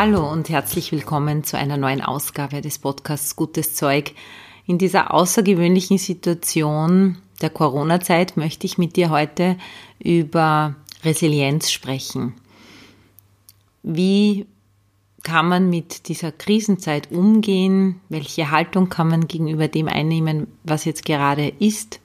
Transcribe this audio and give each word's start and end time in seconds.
Hallo 0.00 0.30
und 0.30 0.48
herzlich 0.48 0.92
willkommen 0.92 1.42
zu 1.42 1.58
einer 1.58 1.76
neuen 1.76 2.02
Ausgabe 2.02 2.60
des 2.60 2.78
Podcasts 2.78 3.34
Gutes 3.34 3.74
Zeug. 3.74 4.12
In 4.64 4.78
dieser 4.78 5.12
außergewöhnlichen 5.12 5.98
Situation 5.98 7.18
der 7.42 7.50
Corona-Zeit 7.50 8.36
möchte 8.36 8.64
ich 8.64 8.78
mit 8.78 8.94
dir 8.94 9.10
heute 9.10 9.56
über 9.98 10.76
Resilienz 11.02 11.72
sprechen. 11.72 12.34
Wie 13.82 14.46
kann 15.24 15.48
man 15.48 15.68
mit 15.68 16.06
dieser 16.06 16.30
Krisenzeit 16.30 17.10
umgehen? 17.10 18.00
Welche 18.08 18.52
Haltung 18.52 18.90
kann 18.90 19.08
man 19.08 19.26
gegenüber 19.26 19.66
dem 19.66 19.88
einnehmen, 19.88 20.46
was 20.62 20.84
jetzt 20.84 21.04
gerade 21.06 21.48
ist? 21.58 21.98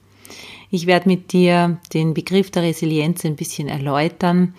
Ich 0.68 0.86
werde 0.86 1.08
mit 1.08 1.32
dir 1.32 1.78
den 1.92 2.14
Begriff 2.14 2.50
der 2.50 2.64
Resilienz 2.64 3.24
ein 3.24 3.36
bisschen 3.36 3.68
erläutern 3.68 4.54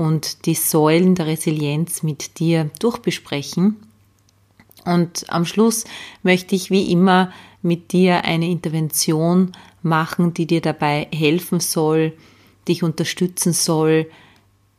und 0.00 0.46
die 0.46 0.54
Säulen 0.54 1.14
der 1.14 1.26
Resilienz 1.26 2.02
mit 2.02 2.38
dir 2.38 2.70
durchbesprechen. 2.78 3.76
Und 4.86 5.26
am 5.28 5.44
Schluss 5.44 5.84
möchte 6.22 6.54
ich 6.54 6.70
wie 6.70 6.90
immer 6.90 7.30
mit 7.60 7.92
dir 7.92 8.24
eine 8.24 8.48
Intervention 8.48 9.52
machen, 9.82 10.32
die 10.32 10.46
dir 10.46 10.62
dabei 10.62 11.06
helfen 11.12 11.60
soll, 11.60 12.14
dich 12.66 12.82
unterstützen 12.82 13.52
soll, 13.52 14.10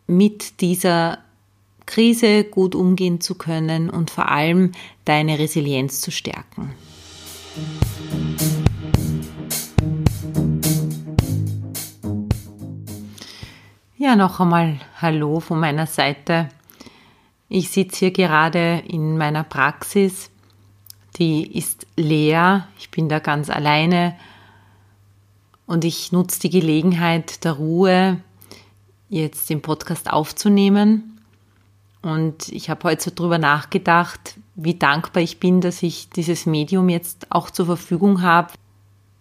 mit 0.08 0.60
dieser 0.60 1.20
Krise 1.86 2.44
gut 2.44 2.73
umgehen 2.73 3.22
zu 3.22 3.36
können 3.36 3.92
und 3.92 4.10
vor 4.10 4.30
allem 4.30 4.72
deine 5.06 5.38
Resilienz 5.38 6.02
zu 6.02 6.10
stärken. 6.10 6.72
Ja, 14.04 14.16
noch 14.16 14.40
einmal 14.40 14.80
Hallo 15.00 15.40
von 15.42 15.60
meiner 15.60 15.86
Seite. 15.86 16.50
Ich 17.50 17.70
sitze 17.70 18.00
hier 18.00 18.12
gerade 18.12 18.82
in 18.88 19.16
meiner 19.16 19.44
Praxis. 19.44 20.32
Die 21.18 21.56
ist 21.56 21.86
leer. 21.98 22.68
Ich 22.80 22.90
bin 22.90 23.10
da 23.10 23.20
ganz 23.20 23.52
alleine. 23.52 24.16
Und 25.68 25.86
ich 25.86 26.12
nutze 26.12 26.40
die 26.40 26.50
Gelegenheit 26.50 27.44
der 27.44 27.52
Ruhe, 27.52 28.20
jetzt 29.08 29.52
den 29.52 29.62
Podcast 29.62 30.12
aufzunehmen. 30.12 31.22
Und 32.02 32.50
ich 32.50 32.72
habe 32.72 32.86
heute 32.86 33.04
so 33.04 33.12
drüber 33.14 33.38
nachgedacht, 33.38 34.40
wie 34.56 34.74
dankbar 34.74 35.22
ich 35.22 35.40
bin, 35.40 35.62
dass 35.62 35.84
ich 35.84 36.10
dieses 36.10 36.48
Medium 36.48 36.90
jetzt 36.90 37.28
auch 37.32 37.52
zur 37.52 37.68
Verfügung 37.68 38.24
habe, 38.24 38.52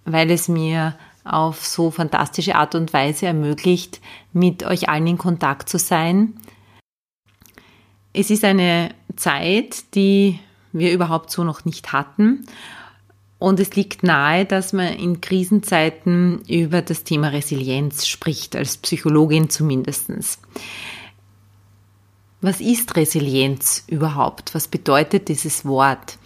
weil 0.06 0.31
es 0.31 0.48
mir 0.48 0.95
auf 1.24 1.64
so 1.64 1.90
fantastische 1.90 2.54
Art 2.54 2.74
und 2.74 2.92
Weise 2.92 3.26
ermöglicht, 3.26 4.00
mit 4.32 4.62
euch 4.64 4.88
allen 4.88 5.06
in 5.06 5.18
Kontakt 5.18 5.68
zu 5.68 5.78
sein. 5.78 6.34
Es 8.12 8.30
ist 8.30 8.44
eine 8.44 8.94
Zeit, 9.16 9.94
die 9.94 10.38
wir 10.72 10.92
überhaupt 10.92 11.30
so 11.30 11.44
noch 11.44 11.64
nicht 11.64 11.92
hatten. 11.92 12.46
Und 13.38 13.58
es 13.58 13.74
liegt 13.74 14.02
nahe, 14.02 14.45
dass 14.45 14.72
man 14.72 14.92
in 14.95 15.20
Krisenzeiten 15.20 16.42
über 16.46 16.83
das 16.83 17.05
Thema 17.05 17.28
Resilienz 17.28 18.06
spricht, 18.06 18.55
als 18.55 18.77
Psychologin 18.77 19.48
zumindest. 19.48 20.11
Was 22.42 22.61
ist 22.61 22.96
Resilienz 22.96 23.84
überhaupt? 23.86 24.55
Was 24.55 24.68
bedeutet 24.68 25.28
dieses 25.28 25.64
Wort? 25.64 26.18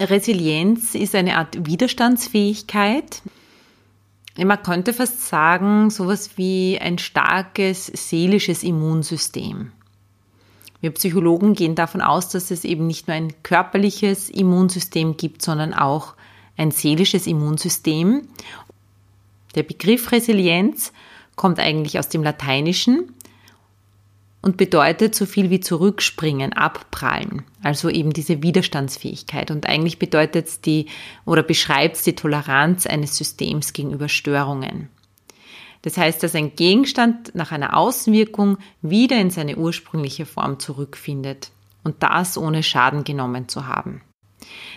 Resilienz 0.00 0.94
ist 0.94 1.14
eine 1.14 1.36
Art 1.36 1.66
Widerstandsfähigkeit. 1.66 3.22
Man 4.36 4.62
könnte 4.62 4.94
fast 4.94 5.26
sagen, 5.28 5.90
sowas 5.90 6.30
wie 6.36 6.78
ein 6.80 6.98
starkes 6.98 7.86
seelisches 7.86 8.62
Immunsystem. 8.62 9.72
Wir 10.80 10.92
Psychologen 10.92 11.52
gehen 11.52 11.74
davon 11.74 12.00
aus, 12.00 12.30
dass 12.30 12.50
es 12.50 12.64
eben 12.64 12.86
nicht 12.86 13.06
nur 13.06 13.16
ein 13.16 13.34
körperliches 13.42 14.30
Immunsystem 14.30 15.18
gibt, 15.18 15.42
sondern 15.42 15.74
auch 15.74 16.14
ein 16.56 16.70
seelisches 16.70 17.26
Immunsystem. 17.26 18.22
Der 19.54 19.62
Begriff 19.62 20.10
Resilienz 20.10 20.92
kommt 21.36 21.58
eigentlich 21.58 21.98
aus 21.98 22.08
dem 22.08 22.22
Lateinischen 22.22 23.14
und 24.42 24.56
bedeutet 24.56 25.14
so 25.14 25.26
viel 25.26 25.50
wie 25.50 25.60
zurückspringen, 25.60 26.52
abprallen. 26.52 27.42
Also 27.62 27.88
eben 27.90 28.12
diese 28.12 28.42
Widerstandsfähigkeit. 28.42 29.50
Und 29.50 29.66
eigentlich 29.66 29.98
bedeutet 29.98 30.48
es 30.48 30.60
die 30.60 30.86
oder 31.26 31.42
beschreibt 31.42 31.96
es 31.96 32.02
die 32.02 32.14
Toleranz 32.14 32.86
eines 32.86 33.16
Systems 33.16 33.72
gegenüber 33.72 34.08
Störungen. 34.08 34.88
Das 35.82 35.96
heißt, 35.96 36.22
dass 36.22 36.34
ein 36.34 36.54
Gegenstand 36.56 37.34
nach 37.34 37.52
einer 37.52 37.76
Außenwirkung 37.76 38.58
wieder 38.82 39.18
in 39.18 39.30
seine 39.30 39.56
ursprüngliche 39.56 40.26
Form 40.26 40.58
zurückfindet. 40.58 41.50
Und 41.82 42.02
das 42.02 42.36
ohne 42.36 42.62
Schaden 42.62 43.04
genommen 43.04 43.48
zu 43.48 43.66
haben. 43.66 44.02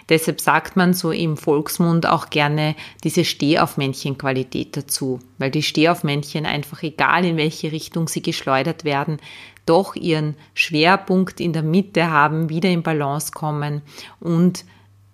Deshalb 0.09 0.41
sagt 0.41 0.75
man 0.75 0.94
so 0.94 1.12
im 1.12 1.38
Volksmund 1.38 2.06
auch 2.06 2.30
gerne 2.30 2.75
diese 3.03 3.24
Stehaufmännchen-Qualität 3.24 4.75
dazu, 4.75 5.19
weil 5.38 5.51
die 5.51 5.63
Stehaufmännchen 5.63 6.45
einfach 6.45 6.84
egal 6.84 7.25
in 7.25 7.38
welche 7.38 7.72
Richtung 7.72 8.07
sie 8.07 8.22
geschleudert 8.22 8.84
werden, 8.84 9.18
doch 9.66 9.96
ihren 9.96 10.35
Schwerpunkt 10.53 11.40
in 11.40 11.53
der 11.53 11.63
Mitte 11.63 12.09
haben, 12.09 12.50
wieder 12.50 12.69
in 12.69 12.84
Balance 12.84 13.31
kommen 13.31 13.81
und 14.19 14.66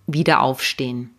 wieder 0.08 0.42
aufstehen. 0.42 1.12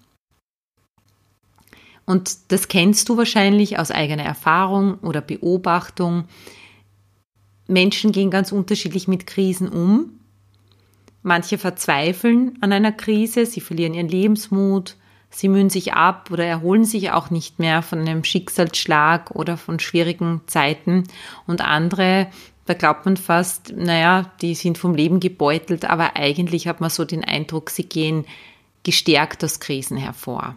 Und 2.06 2.50
das 2.50 2.66
kennst 2.66 3.08
du 3.08 3.16
wahrscheinlich 3.16 3.78
aus 3.78 3.92
eigener 3.92 4.24
Erfahrung 4.24 4.94
oder 4.94 5.20
Beobachtung. 5.20 6.24
Menschen 7.68 8.10
gehen 8.10 8.30
ganz 8.30 8.50
unterschiedlich 8.50 9.06
mit 9.06 9.28
Krisen 9.28 9.68
um. 9.68 10.18
Manche 11.22 11.56
verzweifeln 11.56 12.58
an 12.62 12.72
einer 12.72 12.90
Krise, 12.90 13.46
sie 13.46 13.60
verlieren 13.60 13.94
ihren 13.94 14.08
Lebensmut, 14.08 14.96
sie 15.28 15.48
mühen 15.48 15.70
sich 15.70 15.92
ab 15.92 16.30
oder 16.32 16.44
erholen 16.44 16.84
sich 16.84 17.12
auch 17.12 17.30
nicht 17.30 17.60
mehr 17.60 17.82
von 17.82 18.00
einem 18.00 18.24
Schicksalsschlag 18.24 19.30
oder 19.30 19.56
von 19.56 19.78
schwierigen 19.78 20.40
Zeiten. 20.46 21.04
Und 21.46 21.60
andere, 21.60 22.26
da 22.70 22.74
glaubt 22.74 23.04
man 23.04 23.16
fast, 23.16 23.72
naja, 23.74 24.30
die 24.42 24.54
sind 24.54 24.78
vom 24.78 24.94
Leben 24.94 25.18
gebeutelt, 25.18 25.86
aber 25.86 26.14
eigentlich 26.14 26.68
hat 26.68 26.80
man 26.80 26.88
so 26.88 27.04
den 27.04 27.24
Eindruck, 27.24 27.68
sie 27.68 27.82
gehen 27.82 28.26
gestärkt 28.84 29.42
aus 29.42 29.58
Krisen 29.58 29.96
hervor. 29.96 30.56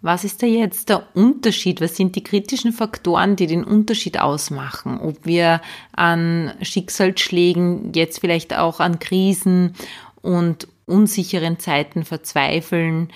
Was 0.00 0.24
ist 0.24 0.42
da 0.42 0.46
jetzt 0.46 0.88
der 0.88 1.06
Unterschied? 1.14 1.82
Was 1.82 1.96
sind 1.96 2.16
die 2.16 2.24
kritischen 2.24 2.72
Faktoren, 2.72 3.36
die 3.36 3.46
den 3.46 3.62
Unterschied 3.62 4.18
ausmachen? 4.18 4.98
Ob 5.00 5.26
wir 5.26 5.60
an 5.92 6.54
Schicksalsschlägen, 6.62 7.92
jetzt 7.92 8.20
vielleicht 8.20 8.56
auch 8.56 8.80
an 8.80 9.00
Krisen 9.00 9.74
und 10.22 10.66
unsicheren 10.86 11.58
Zeiten 11.58 12.06
verzweifeln, 12.06 13.12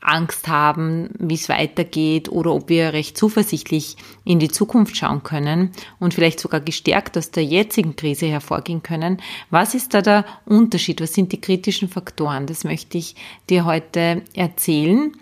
Angst 0.00 0.48
haben, 0.48 1.10
wie 1.18 1.34
es 1.34 1.48
weitergeht 1.48 2.28
oder 2.28 2.52
ob 2.52 2.68
wir 2.68 2.92
recht 2.92 3.18
zuversichtlich 3.18 3.96
in 4.24 4.38
die 4.38 4.48
Zukunft 4.48 4.96
schauen 4.96 5.22
können 5.22 5.72
und 5.98 6.14
vielleicht 6.14 6.40
sogar 6.40 6.60
gestärkt 6.60 7.18
aus 7.18 7.30
der 7.30 7.44
jetzigen 7.44 7.96
Krise 7.96 8.26
hervorgehen 8.26 8.82
können. 8.82 9.20
Was 9.50 9.74
ist 9.74 9.94
da 9.94 10.02
der 10.02 10.24
Unterschied? 10.44 11.00
Was 11.00 11.14
sind 11.14 11.32
die 11.32 11.40
kritischen 11.40 11.88
Faktoren? 11.88 12.46
Das 12.46 12.64
möchte 12.64 12.98
ich 12.98 13.16
dir 13.50 13.64
heute 13.64 14.22
erzählen. 14.34 15.12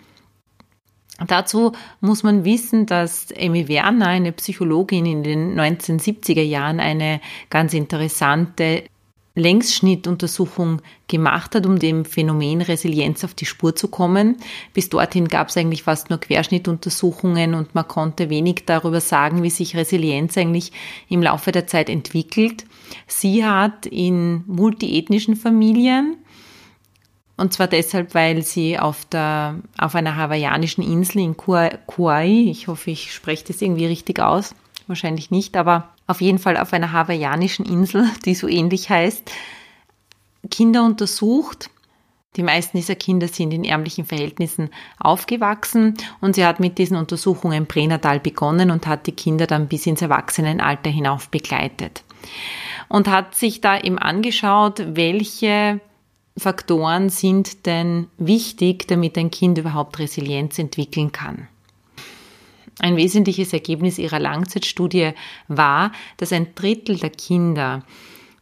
Dazu 1.25 1.71
muss 1.99 2.21
man 2.21 2.45
wissen, 2.45 2.85
dass 2.85 3.29
Amy 3.39 3.67
Werner, 3.67 4.07
eine 4.07 4.31
Psychologin 4.31 5.07
in 5.07 5.23
den 5.23 5.59
1970er 5.59 6.43
Jahren, 6.43 6.79
eine 6.79 7.21
ganz 7.49 7.73
interessante 7.73 8.83
Längsschnittuntersuchung 9.37 10.81
gemacht 11.07 11.55
hat, 11.55 11.65
um 11.65 11.79
dem 11.79 12.05
Phänomen 12.05 12.61
Resilienz 12.61 13.23
auf 13.23 13.33
die 13.33 13.45
Spur 13.45 13.75
zu 13.75 13.87
kommen. 13.87 14.37
Bis 14.73 14.89
dorthin 14.89 15.27
gab 15.27 15.49
es 15.49 15.57
eigentlich 15.57 15.83
fast 15.83 16.09
nur 16.09 16.19
Querschnittuntersuchungen 16.19 17.53
und 17.53 17.75
man 17.75 17.87
konnte 17.87 18.29
wenig 18.29 18.63
darüber 18.65 18.99
sagen, 18.99 19.43
wie 19.43 19.49
sich 19.49 19.75
Resilienz 19.75 20.37
eigentlich 20.37 20.71
im 21.07 21.21
Laufe 21.21 21.51
der 21.51 21.67
Zeit 21.67 21.89
entwickelt. 21.89 22.65
Sie 23.05 23.45
hat 23.45 23.85
in 23.85 24.43
multiethnischen 24.47 25.35
Familien 25.35 26.17
und 27.37 27.53
zwar 27.53 27.67
deshalb, 27.67 28.15
weil 28.15 28.41
sie 28.41 28.79
auf, 28.79 29.05
der, 29.05 29.59
auf 29.77 29.93
einer 29.93 30.15
hawaiianischen 30.15 30.83
Insel 30.83 31.21
in 31.21 31.37
Kauai, 31.37 32.47
ich 32.49 32.67
hoffe, 32.67 32.89
ich 32.89 33.13
spreche 33.13 33.45
das 33.45 33.61
irgendwie 33.61 33.85
richtig 33.85 34.19
aus, 34.19 34.55
wahrscheinlich 34.87 35.29
nicht, 35.29 35.55
aber 35.55 35.89
auf 36.07 36.21
jeden 36.21 36.39
Fall 36.39 36.57
auf 36.57 36.73
einer 36.73 36.93
hawaiianischen 36.93 37.65
Insel, 37.65 38.09
die 38.25 38.35
so 38.35 38.47
ähnlich 38.47 38.89
heißt, 38.89 39.31
Kinder 40.49 40.83
untersucht. 40.85 41.69
Die 42.35 42.43
meisten 42.43 42.77
dieser 42.77 42.95
Kinder 42.95 43.27
sind 43.27 43.51
in 43.51 43.63
ärmlichen 43.63 44.05
Verhältnissen 44.05 44.69
aufgewachsen 44.99 45.95
und 46.21 46.35
sie 46.35 46.45
hat 46.45 46.59
mit 46.59 46.77
diesen 46.77 46.95
Untersuchungen 46.95 47.65
pränatal 47.65 48.19
begonnen 48.19 48.69
und 48.69 48.85
hat 48.85 49.07
die 49.07 49.11
Kinder 49.11 49.47
dann 49.47 49.67
bis 49.67 49.87
ins 49.87 50.03
Erwachsenenalter 50.03 50.89
hinauf 50.89 51.29
begleitet. 51.29 52.03
Und 52.89 53.07
hat 53.07 53.35
sich 53.35 53.59
da 53.59 53.79
eben 53.79 53.97
angeschaut, 53.97 54.83
welche 54.95 55.81
Faktoren 56.37 57.09
sind 57.09 57.65
denn 57.65 58.07
wichtig, 58.17 58.87
damit 58.87 59.17
ein 59.17 59.31
Kind 59.31 59.57
überhaupt 59.57 59.97
Resilienz 59.97 60.59
entwickeln 60.59 61.11
kann. 61.11 61.47
Ein 62.79 62.95
wesentliches 62.95 63.53
Ergebnis 63.53 63.97
ihrer 63.97 64.19
Langzeitstudie 64.19 65.11
war, 65.47 65.91
dass 66.17 66.31
ein 66.31 66.53
Drittel 66.55 66.97
der 66.97 67.09
Kinder 67.09 67.83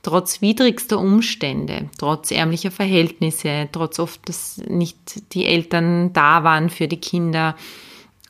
trotz 0.05 0.39
widrigster 0.41 0.99
Umstände, 0.99 1.89
trotz 1.97 2.29
ärmlicher 2.29 2.69
Verhältnisse, 2.69 3.69
trotz 3.71 3.97
oft, 3.97 4.29
dass 4.29 4.57
nicht 4.67 5.33
die 5.33 5.45
Eltern 5.45 6.13
da 6.13 6.43
waren 6.43 6.69
für 6.69 6.87
die 6.87 6.99
Kinder 6.99 7.55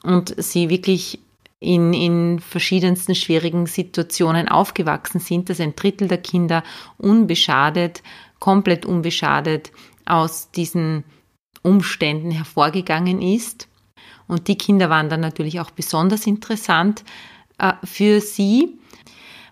und 0.01 0.33
sie 0.41 0.69
wirklich 0.69 1.19
in, 1.59 1.93
in 1.93 2.39
verschiedensten 2.39 3.13
schwierigen 3.13 3.65
Situationen 3.65 4.47
aufgewachsen 4.47 5.19
sind, 5.19 5.49
dass 5.49 5.59
ein 5.59 5.75
Drittel 5.75 6.07
der 6.07 6.19
Kinder 6.19 6.63
unbeschadet, 6.97 8.03
komplett 8.39 8.85
unbeschadet 8.85 9.71
aus 10.05 10.51
diesen 10.51 11.03
Umständen 11.61 12.31
hervorgegangen 12.31 13.21
ist. 13.21 13.67
Und 14.27 14.47
die 14.47 14.57
Kinder 14.57 14.89
waren 14.89 15.09
dann 15.09 15.21
natürlich 15.21 15.59
auch 15.59 15.71
besonders 15.71 16.25
interessant 16.27 17.03
äh, 17.57 17.73
für 17.83 18.21
sie. 18.21 18.77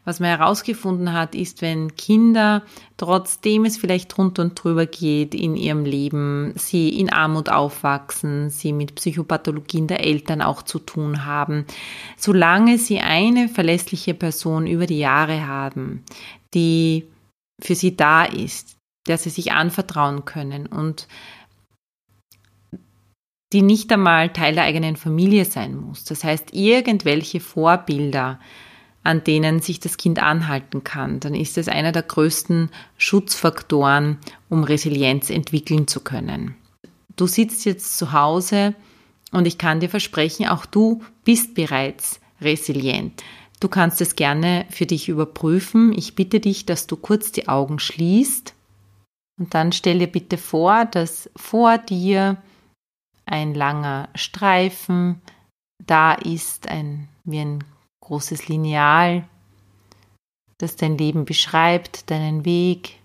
Was 0.05 0.19
man 0.19 0.29
herausgefunden 0.29 1.13
hat, 1.13 1.33
ist, 1.33 1.61
wenn 1.61 1.95
Kinder, 1.95 2.63
trotzdem 2.97 3.63
es 3.63 3.77
vielleicht 3.77 4.15
drunter 4.15 4.41
und 4.41 4.61
drüber 4.61 4.85
geht 4.85 5.33
in 5.33 5.55
ihrem 5.55 5.85
Leben, 5.85 6.53
sie 6.57 6.89
in 6.89 7.09
Armut 7.09 7.47
aufwachsen, 7.47 8.49
sie 8.49 8.73
mit 8.73 8.95
Psychopathologien 8.95 9.87
der 9.87 10.03
Eltern 10.03 10.41
auch 10.41 10.61
zu 10.63 10.79
tun 10.79 11.25
haben, 11.25 11.65
solange 12.17 12.79
sie 12.79 12.99
eine 12.99 13.47
verlässliche 13.47 14.13
Person 14.13 14.67
über 14.67 14.87
die 14.87 14.99
Jahre 14.99 15.47
haben, 15.47 16.03
die 16.53 17.07
für 17.61 17.75
sie 17.75 17.95
da 17.95 18.25
ist, 18.25 18.75
der 19.07 19.17
sie 19.17 19.29
sich 19.29 19.53
anvertrauen 19.53 20.25
können 20.25 20.67
und 20.67 21.07
die 23.53 23.61
nicht 23.61 23.91
einmal 23.91 24.33
Teil 24.33 24.55
der 24.55 24.63
eigenen 24.63 24.95
Familie 24.95 25.45
sein 25.45 25.75
muss. 25.75 26.03
Das 26.03 26.23
heißt, 26.23 26.53
irgendwelche 26.53 27.39
Vorbilder, 27.39 28.39
an 29.03 29.23
denen 29.23 29.59
sich 29.61 29.79
das 29.79 29.97
Kind 29.97 30.21
anhalten 30.21 30.83
kann, 30.83 31.19
dann 31.19 31.35
ist 31.35 31.57
es 31.57 31.67
einer 31.67 31.91
der 31.91 32.03
größten 32.03 32.69
Schutzfaktoren, 32.97 34.17
um 34.49 34.63
Resilienz 34.63 35.29
entwickeln 35.29 35.87
zu 35.87 35.99
können. 35.99 36.55
Du 37.15 37.27
sitzt 37.27 37.65
jetzt 37.65 37.97
zu 37.97 38.11
Hause 38.11 38.73
und 39.31 39.45
ich 39.45 39.57
kann 39.57 39.79
dir 39.79 39.89
versprechen, 39.89 40.47
auch 40.47 40.65
du 40.65 41.03
bist 41.23 41.53
bereits 41.53 42.19
resilient. 42.41 43.23
Du 43.59 43.69
kannst 43.69 44.01
es 44.01 44.15
gerne 44.15 44.65
für 44.69 44.85
dich 44.85 45.09
überprüfen. 45.09 45.93
Ich 45.95 46.15
bitte 46.15 46.39
dich, 46.39 46.65
dass 46.65 46.87
du 46.87 46.97
kurz 46.97 47.31
die 47.31 47.47
Augen 47.47 47.79
schließt 47.79 48.53
und 49.39 49.53
dann 49.53 49.71
stell 49.71 49.99
dir 49.99 50.07
bitte 50.07 50.37
vor, 50.37 50.85
dass 50.85 51.29
vor 51.35 51.77
dir 51.77 52.37
ein 53.25 53.53
langer 53.53 54.09
Streifen 54.15 55.21
da 55.85 56.13
ist, 56.13 56.67
ein, 56.67 57.07
wie 57.23 57.39
ein 57.39 57.63
großes 58.01 58.47
Lineal, 58.47 59.27
das 60.57 60.75
dein 60.75 60.97
Leben 60.97 61.25
beschreibt, 61.25 62.09
deinen 62.09 62.45
Weg. 62.45 62.99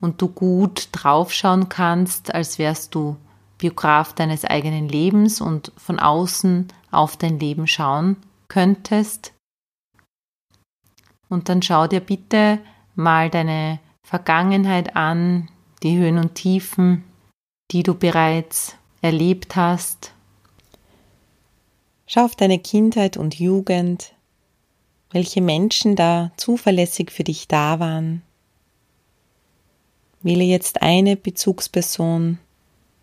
Und 0.00 0.22
du 0.22 0.28
gut 0.28 0.88
draufschauen 0.92 1.68
kannst, 1.68 2.32
als 2.34 2.58
wärst 2.58 2.94
du 2.94 3.16
Biograf 3.58 4.12
deines 4.12 4.44
eigenen 4.44 4.88
Lebens 4.88 5.40
und 5.40 5.72
von 5.76 5.98
außen 5.98 6.68
auf 6.90 7.16
dein 7.16 7.40
Leben 7.40 7.66
schauen 7.66 8.16
könntest. 8.46 9.34
Und 11.28 11.48
dann 11.48 11.60
schau 11.60 11.86
dir 11.88 12.00
bitte 12.00 12.60
mal 12.94 13.28
deine 13.28 13.80
Vergangenheit 14.06 14.96
an, 14.96 15.50
die 15.82 15.98
Höhen 15.98 16.18
und 16.18 16.34
Tiefen, 16.34 17.04
die 17.70 17.82
du 17.82 17.94
bereits 17.94 18.76
erlebt 19.02 19.56
hast. 19.56 20.12
Schau 22.06 22.24
auf 22.24 22.36
deine 22.36 22.58
Kindheit 22.58 23.16
und 23.16 23.38
Jugend, 23.38 24.14
welche 25.10 25.42
Menschen 25.42 25.96
da 25.96 26.32
zuverlässig 26.36 27.10
für 27.10 27.24
dich 27.24 27.48
da 27.48 27.80
waren. 27.80 28.22
Wähle 30.22 30.44
jetzt 30.44 30.82
eine 30.82 31.16
Bezugsperson, 31.16 32.38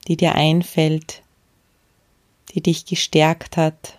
die 0.08 0.18
dir 0.18 0.36
einfällt, 0.36 1.22
die 2.54 2.62
dich 2.62 2.86
gestärkt 2.86 3.58
hat. 3.58 3.98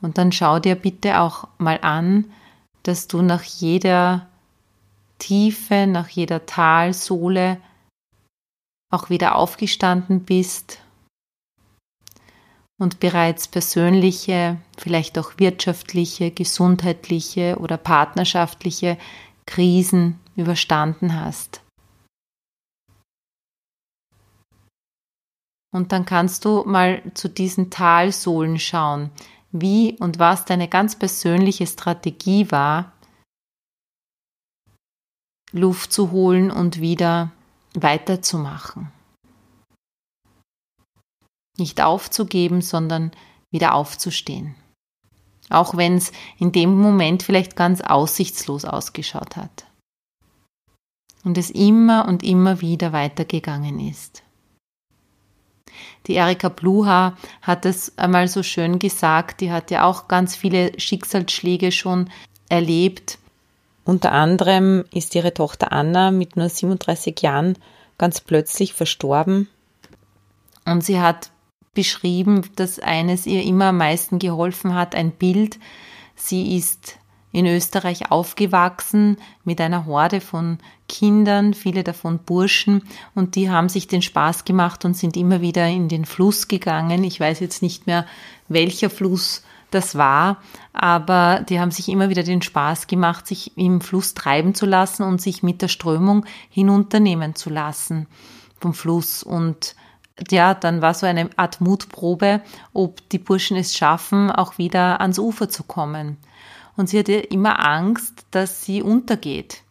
Und 0.00 0.18
dann 0.18 0.32
schau 0.32 0.58
dir 0.58 0.74
bitte 0.74 1.20
auch 1.20 1.48
mal 1.58 1.78
an, 1.82 2.32
dass 2.82 3.06
du 3.06 3.22
nach 3.22 3.44
jeder 3.44 4.28
Tiefe, 5.18 5.86
nach 5.86 6.08
jeder 6.08 6.46
Talsohle 6.46 7.58
auch 8.92 9.10
wieder 9.10 9.36
aufgestanden 9.36 10.24
bist 10.24 10.78
und 12.78 13.00
bereits 13.00 13.48
persönliche, 13.48 14.58
vielleicht 14.76 15.18
auch 15.18 15.32
wirtschaftliche, 15.38 16.30
gesundheitliche 16.30 17.56
oder 17.58 17.76
partnerschaftliche 17.76 18.98
Krisen 19.46 20.20
überstanden 20.36 21.18
hast. 21.18 21.62
Und 25.74 25.92
dann 25.92 26.04
kannst 26.04 26.44
du 26.44 26.64
mal 26.66 27.02
zu 27.14 27.28
diesen 27.28 27.70
Talsohlen 27.70 28.58
schauen 28.58 29.10
wie 29.52 29.96
und 29.98 30.18
was 30.18 30.44
deine 30.44 30.68
ganz 30.68 30.98
persönliche 30.98 31.66
Strategie 31.66 32.50
war, 32.50 32.92
Luft 35.52 35.92
zu 35.92 36.10
holen 36.10 36.50
und 36.50 36.80
wieder 36.80 37.30
weiterzumachen. 37.74 38.90
Nicht 41.58 41.80
aufzugeben, 41.80 42.62
sondern 42.62 43.12
wieder 43.50 43.74
aufzustehen. 43.74 44.54
Auch 45.50 45.76
wenn 45.76 45.96
es 45.96 46.12
in 46.38 46.52
dem 46.52 46.80
Moment 46.80 47.22
vielleicht 47.22 47.56
ganz 47.56 47.80
aussichtslos 47.80 48.64
ausgeschaut 48.64 49.36
hat. 49.36 49.66
Und 51.24 51.38
es 51.38 51.50
immer 51.50 52.08
und 52.08 52.22
immer 52.22 52.60
wieder 52.60 52.92
weitergegangen 52.92 53.78
ist. 53.78 54.22
Die 56.06 56.14
Erika 56.14 56.48
Bluha 56.48 57.16
hat 57.42 57.64
es 57.64 57.96
einmal 57.96 58.28
so 58.28 58.42
schön 58.42 58.78
gesagt, 58.78 59.40
die 59.40 59.52
hat 59.52 59.70
ja 59.70 59.84
auch 59.84 60.08
ganz 60.08 60.34
viele 60.34 60.78
Schicksalsschläge 60.78 61.70
schon 61.70 62.10
erlebt. 62.48 63.18
Unter 63.84 64.12
anderem 64.12 64.84
ist 64.92 65.14
ihre 65.14 65.34
Tochter 65.34 65.72
Anna 65.72 66.10
mit 66.10 66.36
nur 66.36 66.48
37 66.48 67.20
Jahren 67.20 67.58
ganz 67.98 68.20
plötzlich 68.20 68.74
verstorben. 68.74 69.48
Und 70.64 70.84
sie 70.84 71.00
hat 71.00 71.30
beschrieben, 71.74 72.42
dass 72.56 72.78
eines 72.78 73.26
ihr 73.26 73.42
immer 73.42 73.66
am 73.66 73.78
meisten 73.78 74.18
geholfen 74.18 74.74
hat, 74.74 74.94
ein 74.94 75.10
Bild. 75.10 75.58
Sie 76.14 76.56
ist 76.56 76.98
in 77.32 77.46
Österreich 77.46 78.10
aufgewachsen 78.10 79.16
mit 79.42 79.60
einer 79.60 79.86
Horde 79.86 80.20
von 80.20 80.58
Kindern, 80.88 81.54
viele 81.54 81.82
davon 81.82 82.18
Burschen, 82.18 82.82
und 83.14 83.34
die 83.36 83.48
haben 83.48 83.70
sich 83.70 83.88
den 83.88 84.02
Spaß 84.02 84.44
gemacht 84.44 84.84
und 84.84 84.94
sind 84.94 85.16
immer 85.16 85.40
wieder 85.40 85.66
in 85.66 85.88
den 85.88 86.04
Fluss 86.04 86.46
gegangen. 86.46 87.02
Ich 87.04 87.18
weiß 87.18 87.40
jetzt 87.40 87.62
nicht 87.62 87.86
mehr, 87.86 88.06
welcher 88.48 88.90
Fluss 88.90 89.42
das 89.74 89.96
war, 89.96 90.38
aber 90.72 91.44
die 91.48 91.60
haben 91.60 91.70
sich 91.70 91.88
immer 91.88 92.08
wieder 92.08 92.22
den 92.22 92.42
Spaß 92.42 92.86
gemacht, 92.86 93.26
sich 93.26 93.56
im 93.56 93.80
Fluss 93.80 94.14
treiben 94.14 94.54
zu 94.54 94.66
lassen 94.66 95.02
und 95.02 95.20
sich 95.20 95.42
mit 95.42 95.62
der 95.62 95.68
Strömung 95.68 96.24
hinunternehmen 96.50 97.34
zu 97.34 97.50
lassen 97.50 98.06
vom 98.60 98.74
Fluss. 98.74 99.22
Und 99.22 99.74
ja, 100.30 100.54
dann 100.54 100.82
war 100.82 100.94
so 100.94 101.06
eine 101.06 101.30
Art 101.36 101.60
Mutprobe, 101.60 102.42
ob 102.72 103.08
die 103.10 103.18
Burschen 103.18 103.56
es 103.56 103.76
schaffen, 103.76 104.30
auch 104.30 104.58
wieder 104.58 105.00
ans 105.00 105.18
Ufer 105.18 105.48
zu 105.48 105.64
kommen 105.64 106.18
und 106.76 106.88
sie 106.88 106.98
hatte 106.98 107.12
immer 107.12 107.64
Angst, 107.66 108.26
dass 108.30 108.64
sie 108.64 108.82
untergeht. 108.82 109.62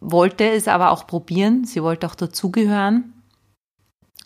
Wollte 0.00 0.48
es 0.48 0.68
aber 0.68 0.90
auch 0.90 1.06
probieren, 1.06 1.64
sie 1.64 1.82
wollte 1.82 2.06
auch 2.06 2.14
dazugehören. 2.14 3.14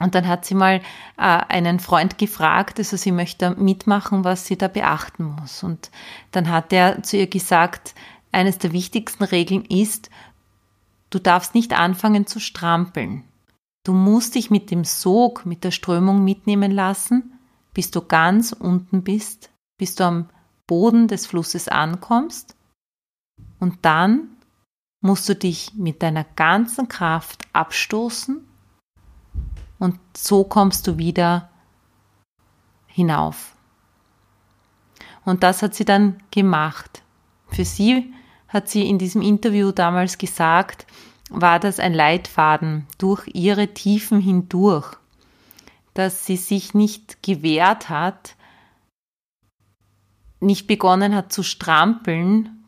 Und 0.02 0.14
dann 0.14 0.26
hat 0.26 0.44
sie 0.44 0.54
mal 0.54 0.80
äh, 1.16 1.22
einen 1.22 1.80
Freund 1.80 2.18
gefragt, 2.18 2.78
also 2.78 2.96
sie 2.96 3.12
möchte 3.12 3.52
mitmachen, 3.52 4.24
was 4.24 4.46
sie 4.46 4.56
da 4.56 4.68
beachten 4.68 5.24
muss. 5.24 5.62
Und 5.62 5.90
dann 6.32 6.48
hat 6.48 6.72
er 6.72 7.02
zu 7.02 7.16
ihr 7.16 7.28
gesagt, 7.28 7.94
eines 8.32 8.58
der 8.58 8.72
wichtigsten 8.72 9.24
Regeln 9.24 9.64
ist, 9.64 10.10
du 11.10 11.18
darfst 11.18 11.54
nicht 11.54 11.72
anfangen 11.72 12.26
zu 12.26 12.40
strampeln. 12.40 13.24
Du 13.84 13.92
musst 13.92 14.34
dich 14.34 14.50
mit 14.50 14.70
dem 14.70 14.84
Sog, 14.84 15.44
mit 15.44 15.64
der 15.64 15.70
Strömung 15.70 16.24
mitnehmen 16.24 16.70
lassen, 16.70 17.38
bis 17.74 17.90
du 17.90 18.00
ganz 18.02 18.52
unten 18.52 19.02
bist, 19.02 19.50
bis 19.78 19.94
du 19.94 20.04
am 20.04 20.30
Boden 20.66 21.08
des 21.08 21.26
Flusses 21.26 21.68
ankommst 21.68 22.56
und 23.58 23.78
dann 23.82 24.36
musst 25.00 25.28
du 25.28 25.36
dich 25.36 25.74
mit 25.74 26.02
deiner 26.02 26.24
ganzen 26.24 26.88
Kraft 26.88 27.46
abstoßen 27.52 28.44
und 29.82 29.98
so 30.16 30.44
kommst 30.44 30.86
du 30.86 30.96
wieder 30.96 31.50
hinauf. 32.86 33.56
Und 35.24 35.42
das 35.42 35.60
hat 35.60 35.74
sie 35.74 35.84
dann 35.84 36.22
gemacht. 36.30 37.02
Für 37.48 37.64
sie 37.64 38.14
hat 38.46 38.68
sie 38.68 38.88
in 38.88 38.98
diesem 38.98 39.22
Interview 39.22 39.72
damals 39.72 40.18
gesagt, 40.18 40.86
war 41.30 41.58
das 41.58 41.80
ein 41.80 41.94
Leitfaden 41.94 42.86
durch 42.98 43.26
ihre 43.34 43.74
Tiefen 43.74 44.20
hindurch, 44.20 44.86
dass 45.94 46.26
sie 46.26 46.36
sich 46.36 46.74
nicht 46.74 47.20
gewehrt 47.24 47.88
hat, 47.88 48.36
nicht 50.38 50.68
begonnen 50.68 51.12
hat 51.12 51.32
zu 51.32 51.42
strampeln 51.42 52.61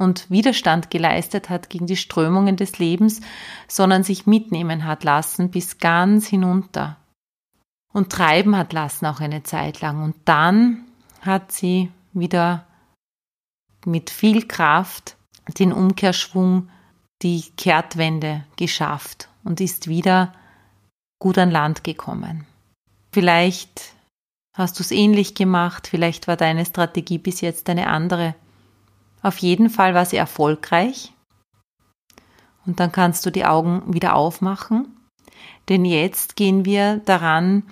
und 0.00 0.30
Widerstand 0.30 0.90
geleistet 0.90 1.50
hat 1.50 1.68
gegen 1.68 1.86
die 1.86 1.96
Strömungen 1.96 2.56
des 2.56 2.78
Lebens, 2.78 3.20
sondern 3.68 4.02
sich 4.02 4.26
mitnehmen 4.26 4.86
hat 4.86 5.04
lassen 5.04 5.50
bis 5.50 5.78
ganz 5.78 6.26
hinunter 6.26 6.96
und 7.92 8.10
treiben 8.10 8.56
hat 8.56 8.72
lassen 8.72 9.04
auch 9.06 9.20
eine 9.20 9.42
Zeit 9.42 9.82
lang. 9.82 10.02
Und 10.02 10.16
dann 10.24 10.86
hat 11.20 11.52
sie 11.52 11.90
wieder 12.14 12.66
mit 13.84 14.08
viel 14.08 14.48
Kraft 14.48 15.16
den 15.58 15.72
Umkehrschwung, 15.72 16.70
die 17.22 17.44
Kehrtwende 17.56 18.44
geschafft 18.56 19.28
und 19.44 19.60
ist 19.60 19.86
wieder 19.86 20.32
gut 21.18 21.36
an 21.36 21.50
Land 21.50 21.84
gekommen. 21.84 22.46
Vielleicht 23.12 23.92
hast 24.54 24.78
du 24.78 24.82
es 24.82 24.92
ähnlich 24.92 25.34
gemacht, 25.34 25.88
vielleicht 25.88 26.26
war 26.26 26.36
deine 26.36 26.64
Strategie 26.64 27.18
bis 27.18 27.42
jetzt 27.42 27.68
eine 27.68 27.88
andere. 27.88 28.34
Auf 29.22 29.38
jeden 29.38 29.70
Fall 29.70 29.94
war 29.94 30.06
sie 30.06 30.16
erfolgreich. 30.16 31.12
Und 32.66 32.80
dann 32.80 32.92
kannst 32.92 33.24
du 33.26 33.30
die 33.30 33.44
Augen 33.44 33.82
wieder 33.92 34.14
aufmachen, 34.14 34.96
denn 35.68 35.84
jetzt 35.84 36.36
gehen 36.36 36.64
wir 36.64 36.98
daran, 36.98 37.64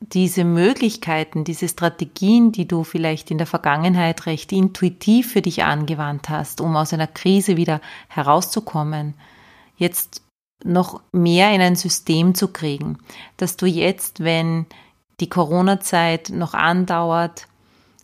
diese 0.00 0.44
Möglichkeiten, 0.44 1.44
diese 1.44 1.68
Strategien, 1.68 2.50
die 2.52 2.66
du 2.66 2.82
vielleicht 2.82 3.30
in 3.30 3.38
der 3.38 3.46
Vergangenheit 3.46 4.26
recht 4.26 4.52
intuitiv 4.52 5.32
für 5.32 5.42
dich 5.42 5.62
angewandt 5.64 6.28
hast, 6.28 6.60
um 6.60 6.76
aus 6.76 6.92
einer 6.92 7.06
Krise 7.06 7.56
wieder 7.56 7.80
herauszukommen, 8.08 9.14
jetzt 9.76 10.22
noch 10.64 11.00
mehr 11.12 11.52
in 11.54 11.60
ein 11.60 11.76
System 11.76 12.34
zu 12.34 12.48
kriegen, 12.48 12.98
dass 13.36 13.56
du 13.56 13.66
jetzt, 13.66 14.22
wenn 14.22 14.66
die 15.20 15.28
Corona-Zeit 15.28 16.30
noch 16.30 16.54
andauert, 16.54 17.46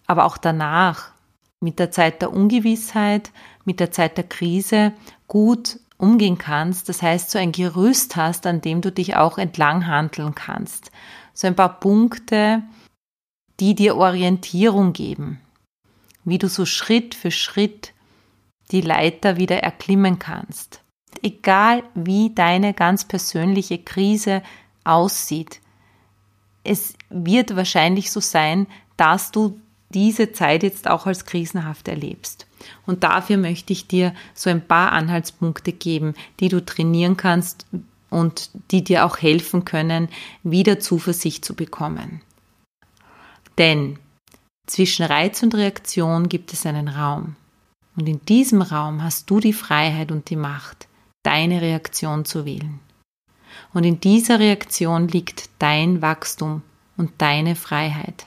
aber 0.07 0.25
auch 0.25 0.39
danach 0.39 1.13
mit 1.61 1.79
der 1.79 1.91
Zeit 1.91 2.23
der 2.23 2.33
Ungewissheit, 2.33 3.31
mit 3.65 3.81
der 3.81 3.91
Zeit 3.91 4.17
der 4.17 4.25
Krise 4.25 4.93
gut 5.27 5.81
umgehen 5.97 6.39
kannst. 6.39 6.89
Das 6.89 7.03
heißt, 7.03 7.31
so 7.31 7.39
ein 7.39 7.53
Gerüst 7.53 8.17
hast, 8.17 8.47
an 8.47 8.61
dem 8.61 8.81
du 8.81 8.93
dich 8.93 9.17
auch 9.17 9.39
entlang 9.39 9.87
handeln 9.87 10.35
kannst. 10.35 10.91
So 11.35 11.47
ein 11.47 11.57
paar 11.57 11.81
Punkte, 11.81 12.63
die 13.61 13.75
dir 13.75 13.97
Orientierung 13.97 14.93
geben, 14.93 15.41
wie 16.25 16.39
du 16.39 16.49
so 16.49 16.65
Schritt 16.65 17.15
für 17.15 17.31
Schritt 17.31 17.93
die 18.71 18.81
Leiter 18.81 19.37
wieder 19.37 19.59
erklimmen 19.63 20.19
kannst. 20.19 20.83
Egal 21.23 21.83
wie 21.95 22.33
deine 22.35 22.75
ganz 22.75 23.05
persönliche 23.05 23.79
Krise 23.79 24.43
aussieht, 24.85 25.61
es 26.65 26.95
wird 27.09 27.57
wahrscheinlich 27.57 28.11
so 28.11 28.21
sein, 28.21 28.67
dass 28.97 29.31
du 29.31 29.59
diese 29.95 30.33
Zeit 30.33 30.63
jetzt 30.63 30.89
auch 30.89 31.07
als 31.07 31.25
krisenhaft 31.25 31.89
erlebst. 31.89 32.47
Und 32.87 33.05
dafür 33.05 33.37
möchte 33.37 33.73
ich 33.73 33.87
dir 33.87 34.15
so 34.35 34.51
ein 34.51 34.67
paar 34.67 34.93
Anhaltspunkte 34.93 35.73
geben, 35.73 36.15
die 36.41 36.49
du 36.49 36.65
trainieren 36.65 37.17
kannst 37.17 37.67
und 38.11 38.51
die 38.71 38.85
dir 38.85 39.07
auch 39.07 39.19
helfen 39.19 39.65
können, 39.65 40.09
wieder 40.43 40.81
Zuversicht 40.81 41.45
zu 41.45 41.55
bekommen. 41.55 42.21
Denn 43.57 43.99
zwischen 44.67 45.07
Reiz 45.07 45.43
und 45.43 45.55
Reaktion 45.55 46.29
gibt 46.29 46.53
es 46.53 46.67
einen 46.67 46.89
Raum. 46.89 47.37
Und 47.97 48.09
in 48.09 48.25
diesem 48.27 48.63
Raum 48.63 49.03
hast 49.03 49.29
du 49.31 49.41
die 49.41 49.53
Freiheit 49.53 50.13
und 50.13 50.31
die 50.31 50.37
Macht, 50.37 50.87
deine 51.25 51.61
Reaktion 51.61 52.25
zu 52.25 52.45
wählen. 52.45 52.79
Und 53.75 53.85
in 53.85 54.01
dieser 54.01 54.39
Reaktion 54.39 55.09
liegt 55.09 55.51
dein 55.59 56.01
Wachstum 56.01 56.63
und 56.97 57.11
deine 57.19 57.57
Freiheit. 57.57 58.27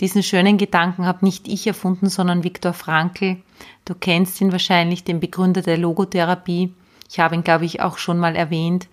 Diesen 0.00 0.22
schönen 0.22 0.58
Gedanken 0.58 1.06
habe 1.06 1.24
nicht 1.24 1.48
ich 1.48 1.66
erfunden, 1.66 2.10
sondern 2.10 2.44
Viktor 2.44 2.74
Frankl. 2.74 3.38
Du 3.86 3.94
kennst 3.94 4.40
ihn 4.40 4.52
wahrscheinlich, 4.52 5.04
den 5.04 5.20
Begründer 5.20 5.62
der 5.62 5.78
Logotherapie. 5.78 6.74
Ich 7.08 7.18
habe 7.18 7.34
ihn, 7.34 7.44
glaube 7.44 7.64
ich, 7.64 7.80
auch 7.80 7.96
schon 7.96 8.18
mal 8.18 8.36
erwähnt, 8.36 8.88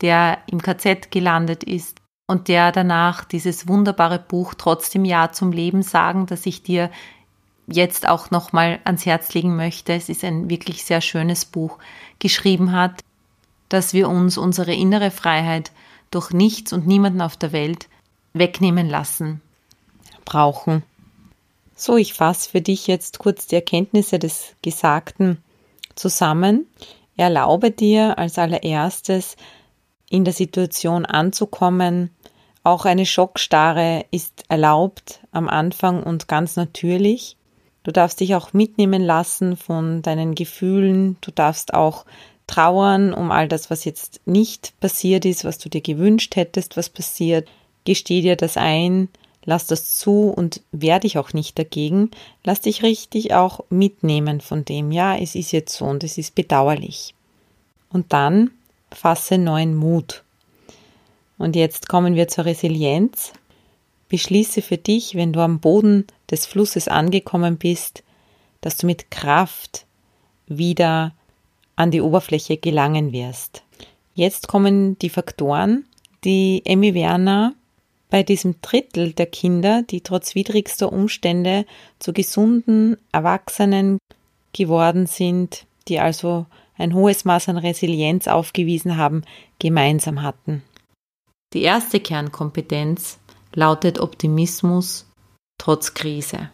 der 0.00 0.38
im 0.46 0.60
KZ 0.60 1.12
gelandet 1.12 1.62
ist 1.62 2.00
und 2.26 2.48
der 2.48 2.72
danach 2.72 3.24
dieses 3.24 3.68
wunderbare 3.68 4.18
Buch 4.18 4.54
Trotzdem 4.54 5.04
Ja 5.04 5.30
zum 5.30 5.52
Leben 5.52 5.82
sagen, 5.82 6.26
das 6.26 6.44
ich 6.44 6.62
dir 6.62 6.90
jetzt 7.68 8.08
auch 8.08 8.30
nochmal 8.30 8.80
ans 8.84 9.06
Herz 9.06 9.32
legen 9.34 9.54
möchte. 9.54 9.92
Es 9.92 10.08
ist 10.08 10.24
ein 10.24 10.50
wirklich 10.50 10.84
sehr 10.84 11.00
schönes 11.00 11.44
Buch, 11.44 11.78
geschrieben 12.18 12.72
hat, 12.72 13.04
dass 13.68 13.92
wir 13.92 14.08
uns 14.08 14.38
unsere 14.38 14.74
innere 14.74 15.10
Freiheit 15.10 15.70
durch 16.10 16.30
nichts 16.30 16.72
und 16.72 16.86
niemanden 16.86 17.20
auf 17.20 17.36
der 17.36 17.52
Welt 17.52 17.88
wegnehmen 18.32 18.88
lassen 18.88 19.40
brauchen. 20.28 20.82
So, 21.74 21.96
ich 21.96 22.12
fasse 22.12 22.50
für 22.50 22.60
dich 22.60 22.86
jetzt 22.86 23.18
kurz 23.18 23.46
die 23.46 23.54
Erkenntnisse 23.54 24.18
des 24.18 24.54
Gesagten 24.62 25.38
zusammen. 25.94 26.66
Erlaube 27.16 27.70
dir 27.70 28.18
als 28.18 28.38
allererstes 28.38 29.36
in 30.10 30.24
der 30.24 30.34
Situation 30.34 31.06
anzukommen. 31.06 32.10
Auch 32.62 32.84
eine 32.84 33.06
Schockstarre 33.06 34.04
ist 34.10 34.44
erlaubt 34.48 35.20
am 35.32 35.48
Anfang 35.48 36.02
und 36.02 36.28
ganz 36.28 36.56
natürlich. 36.56 37.36
Du 37.82 37.90
darfst 37.90 38.20
dich 38.20 38.34
auch 38.34 38.52
mitnehmen 38.52 39.02
lassen 39.02 39.56
von 39.56 40.02
deinen 40.02 40.34
Gefühlen. 40.34 41.16
Du 41.22 41.30
darfst 41.30 41.72
auch 41.72 42.04
trauern 42.46 43.14
um 43.14 43.30
all 43.30 43.48
das, 43.48 43.70
was 43.70 43.86
jetzt 43.86 44.20
nicht 44.26 44.78
passiert 44.80 45.24
ist, 45.24 45.44
was 45.44 45.56
du 45.58 45.70
dir 45.70 45.80
gewünscht 45.80 46.36
hättest, 46.36 46.76
was 46.76 46.90
passiert. 46.90 47.48
Gesteh 47.84 48.20
dir 48.20 48.36
das 48.36 48.58
ein 48.58 49.08
lass 49.48 49.66
das 49.66 49.94
zu 49.94 50.28
und 50.28 50.60
wehr 50.72 51.00
dich 51.00 51.16
auch 51.16 51.32
nicht 51.32 51.58
dagegen. 51.58 52.10
Lass 52.44 52.60
dich 52.60 52.82
richtig 52.82 53.32
auch 53.32 53.60
mitnehmen 53.70 54.42
von 54.42 54.66
dem, 54.66 54.92
ja, 54.92 55.16
es 55.16 55.34
ist 55.34 55.52
jetzt 55.52 55.74
so 55.74 55.86
und 55.86 56.04
es 56.04 56.18
ist 56.18 56.34
bedauerlich. 56.34 57.14
Und 57.88 58.12
dann 58.12 58.50
fasse 58.90 59.38
neuen 59.38 59.74
Mut. 59.74 60.22
Und 61.38 61.56
jetzt 61.56 61.88
kommen 61.88 62.14
wir 62.14 62.28
zur 62.28 62.44
Resilienz. 62.44 63.32
Beschließe 64.10 64.60
für 64.60 64.76
dich, 64.76 65.14
wenn 65.14 65.32
du 65.32 65.40
am 65.40 65.60
Boden 65.60 66.06
des 66.30 66.44
Flusses 66.44 66.86
angekommen 66.86 67.56
bist, 67.56 68.02
dass 68.60 68.76
du 68.76 68.84
mit 68.84 69.10
Kraft 69.10 69.86
wieder 70.46 71.14
an 71.74 71.90
die 71.90 72.02
Oberfläche 72.02 72.58
gelangen 72.58 73.12
wirst. 73.12 73.62
Jetzt 74.14 74.46
kommen 74.46 74.98
die 74.98 75.08
Faktoren, 75.08 75.86
die 76.22 76.60
Emmy 76.66 76.92
Werner 76.92 77.54
bei 78.10 78.22
diesem 78.22 78.60
Drittel 78.62 79.12
der 79.12 79.26
Kinder, 79.26 79.82
die 79.82 80.00
trotz 80.00 80.34
widrigster 80.34 80.92
Umstände 80.92 81.66
zu 81.98 82.12
gesunden 82.12 82.96
Erwachsenen 83.12 83.98
geworden 84.52 85.06
sind, 85.06 85.66
die 85.88 86.00
also 86.00 86.46
ein 86.76 86.94
hohes 86.94 87.24
Maß 87.24 87.48
an 87.48 87.58
Resilienz 87.58 88.28
aufgewiesen 88.28 88.96
haben, 88.96 89.22
gemeinsam 89.58 90.22
hatten. 90.22 90.62
Die 91.52 91.62
erste 91.62 92.00
Kernkompetenz 92.00 93.18
lautet 93.54 93.98
Optimismus 93.98 95.06
trotz 95.58 95.94
Krise 95.94 96.50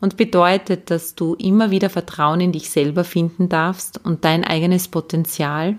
und 0.00 0.16
bedeutet, 0.16 0.90
dass 0.90 1.14
du 1.14 1.34
immer 1.34 1.70
wieder 1.70 1.90
Vertrauen 1.90 2.40
in 2.40 2.52
dich 2.52 2.70
selber 2.70 3.04
finden 3.04 3.48
darfst 3.48 4.04
und 4.04 4.24
dein 4.24 4.44
eigenes 4.44 4.88
Potenzial 4.88 5.78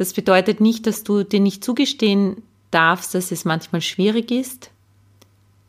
das 0.00 0.14
bedeutet 0.14 0.62
nicht, 0.62 0.86
dass 0.86 1.04
du 1.04 1.24
dir 1.24 1.40
nicht 1.40 1.62
zugestehen 1.62 2.42
darfst, 2.70 3.14
dass 3.14 3.32
es 3.32 3.44
manchmal 3.44 3.82
schwierig 3.82 4.30
ist. 4.30 4.70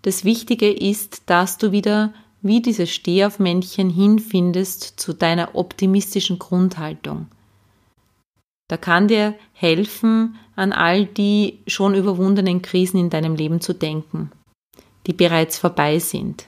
Das 0.04 0.24
Wichtige 0.24 0.72
ist, 0.72 1.24
dass 1.26 1.58
du 1.58 1.74
wieder 1.74 2.14
wie 2.42 2.62
dieses 2.62 2.90
Stehaufmännchen 2.92 3.90
hinfindest 3.90 5.02
zu 5.02 5.12
deiner 5.12 5.54
optimistischen 5.56 6.40
Grundhaltung. 6.40 7.28
Da 8.70 8.78
kann 8.78 9.10
dir 9.10 9.36
helfen, 9.52 10.38
an 10.56 10.72
all 10.72 11.08
die 11.08 11.60
schon 11.68 11.94
überwundenen 11.94 12.62
Krisen 12.62 13.02
in 13.02 13.10
deinem 13.10 13.36
Leben 13.36 13.60
zu 13.60 13.74
denken, 13.74 14.32
die 15.08 15.14
bereits 15.14 15.58
vorbei 15.58 16.00
sind 16.00 16.48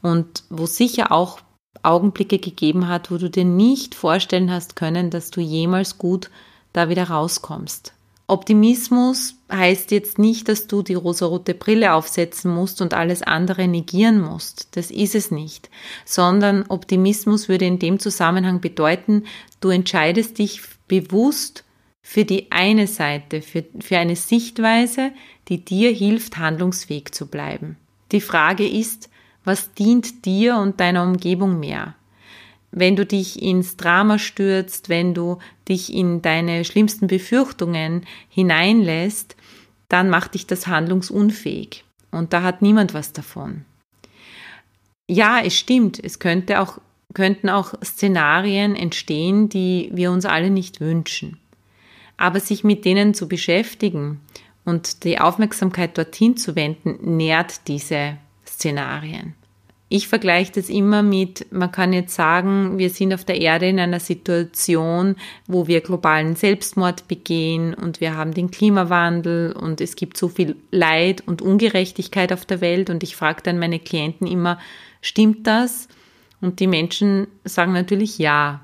und 0.00 0.44
wo 0.48 0.64
sicher 0.64 1.12
auch 1.12 1.40
Augenblicke 1.82 2.38
gegeben 2.38 2.88
hat, 2.88 3.10
wo 3.10 3.18
du 3.18 3.28
dir 3.28 3.44
nicht 3.44 3.94
vorstellen 3.94 4.50
hast 4.50 4.74
können, 4.74 5.10
dass 5.10 5.30
du 5.30 5.42
jemals 5.42 5.98
gut 5.98 6.30
da 6.72 6.88
wieder 6.88 7.04
rauskommst. 7.04 7.92
Optimismus 8.30 9.34
heißt 9.50 9.90
jetzt 9.90 10.20
nicht, 10.20 10.48
dass 10.48 10.68
du 10.68 10.82
die 10.82 10.94
rosarote 10.94 11.52
Brille 11.52 11.94
aufsetzen 11.94 12.54
musst 12.54 12.80
und 12.80 12.94
alles 12.94 13.22
andere 13.22 13.66
negieren 13.66 14.20
musst. 14.20 14.68
Das 14.76 14.92
ist 14.92 15.16
es 15.16 15.32
nicht. 15.32 15.68
Sondern 16.04 16.64
Optimismus 16.68 17.48
würde 17.48 17.64
in 17.64 17.80
dem 17.80 17.98
Zusammenhang 17.98 18.60
bedeuten, 18.60 19.24
du 19.58 19.70
entscheidest 19.70 20.38
dich 20.38 20.62
bewusst 20.86 21.64
für 22.02 22.24
die 22.24 22.52
eine 22.52 22.86
Seite, 22.86 23.42
für, 23.42 23.64
für 23.80 23.98
eine 23.98 24.14
Sichtweise, 24.14 25.10
die 25.48 25.64
dir 25.64 25.90
hilft, 25.90 26.38
handlungsfähig 26.38 27.10
zu 27.10 27.26
bleiben. 27.26 27.78
Die 28.12 28.20
Frage 28.20 28.68
ist, 28.68 29.10
was 29.44 29.74
dient 29.74 30.24
dir 30.24 30.56
und 30.56 30.78
deiner 30.78 31.02
Umgebung 31.02 31.58
mehr? 31.58 31.94
Wenn 32.72 32.96
du 32.96 33.04
dich 33.04 33.42
ins 33.42 33.76
Drama 33.76 34.18
stürzt, 34.18 34.88
wenn 34.88 35.14
du 35.14 35.38
dich 35.68 35.92
in 35.92 36.22
deine 36.22 36.64
schlimmsten 36.64 37.06
Befürchtungen 37.06 38.06
hineinlässt, 38.28 39.36
dann 39.88 40.08
macht 40.08 40.34
dich 40.34 40.46
das 40.46 40.66
handlungsunfähig. 40.66 41.84
Und 42.10 42.32
da 42.32 42.42
hat 42.42 42.62
niemand 42.62 42.94
was 42.94 43.12
davon. 43.12 43.64
Ja, 45.08 45.40
es 45.40 45.56
stimmt, 45.56 46.02
es 46.02 46.20
könnte 46.20 46.60
auch, 46.60 46.78
könnten 47.14 47.48
auch 47.48 47.74
Szenarien 47.82 48.76
entstehen, 48.76 49.48
die 49.48 49.90
wir 49.92 50.12
uns 50.12 50.24
alle 50.24 50.50
nicht 50.50 50.80
wünschen. 50.80 51.38
Aber 52.16 52.38
sich 52.38 52.62
mit 52.62 52.84
denen 52.84 53.14
zu 53.14 53.28
beschäftigen 53.28 54.20
und 54.64 55.02
die 55.04 55.18
Aufmerksamkeit 55.18 55.98
dorthin 55.98 56.36
zu 56.36 56.54
wenden, 56.54 57.16
nährt 57.16 57.66
diese 57.66 58.18
Szenarien. 58.46 59.34
Ich 59.92 60.06
vergleiche 60.06 60.52
das 60.52 60.68
immer 60.68 61.02
mit, 61.02 61.50
man 61.50 61.72
kann 61.72 61.92
jetzt 61.92 62.14
sagen, 62.14 62.78
wir 62.78 62.90
sind 62.90 63.12
auf 63.12 63.24
der 63.24 63.40
Erde 63.40 63.66
in 63.66 63.80
einer 63.80 63.98
Situation, 63.98 65.16
wo 65.48 65.66
wir 65.66 65.80
globalen 65.80 66.36
Selbstmord 66.36 67.08
begehen 67.08 67.74
und 67.74 68.00
wir 68.00 68.14
haben 68.14 68.32
den 68.32 68.52
Klimawandel 68.52 69.50
und 69.50 69.80
es 69.80 69.96
gibt 69.96 70.16
so 70.16 70.28
viel 70.28 70.54
Leid 70.70 71.24
und 71.26 71.42
Ungerechtigkeit 71.42 72.32
auf 72.32 72.44
der 72.44 72.60
Welt 72.60 72.88
und 72.88 73.02
ich 73.02 73.16
frage 73.16 73.42
dann 73.42 73.58
meine 73.58 73.80
Klienten 73.80 74.28
immer, 74.28 74.60
stimmt 75.00 75.48
das? 75.48 75.88
Und 76.40 76.60
die 76.60 76.68
Menschen 76.68 77.26
sagen 77.42 77.72
natürlich 77.72 78.16
ja. 78.16 78.60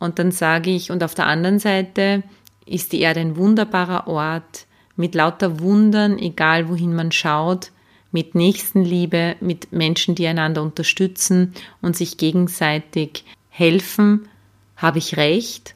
Und 0.00 0.18
dann 0.18 0.32
sage 0.32 0.70
ich, 0.70 0.90
und 0.90 1.04
auf 1.04 1.14
der 1.14 1.28
anderen 1.28 1.60
Seite 1.60 2.24
ist 2.66 2.92
die 2.92 3.02
Erde 3.02 3.20
ein 3.20 3.36
wunderbarer 3.36 4.08
Ort 4.08 4.66
mit 4.96 5.14
lauter 5.14 5.60
Wundern, 5.60 6.18
egal 6.18 6.68
wohin 6.68 6.92
man 6.92 7.12
schaut 7.12 7.70
mit 8.14 8.36
Nächstenliebe, 8.36 9.34
mit 9.40 9.72
Menschen, 9.72 10.14
die 10.14 10.28
einander 10.28 10.62
unterstützen 10.62 11.52
und 11.82 11.96
sich 11.96 12.16
gegenseitig 12.16 13.24
helfen, 13.48 14.28
habe 14.76 14.98
ich 14.98 15.16
recht? 15.16 15.74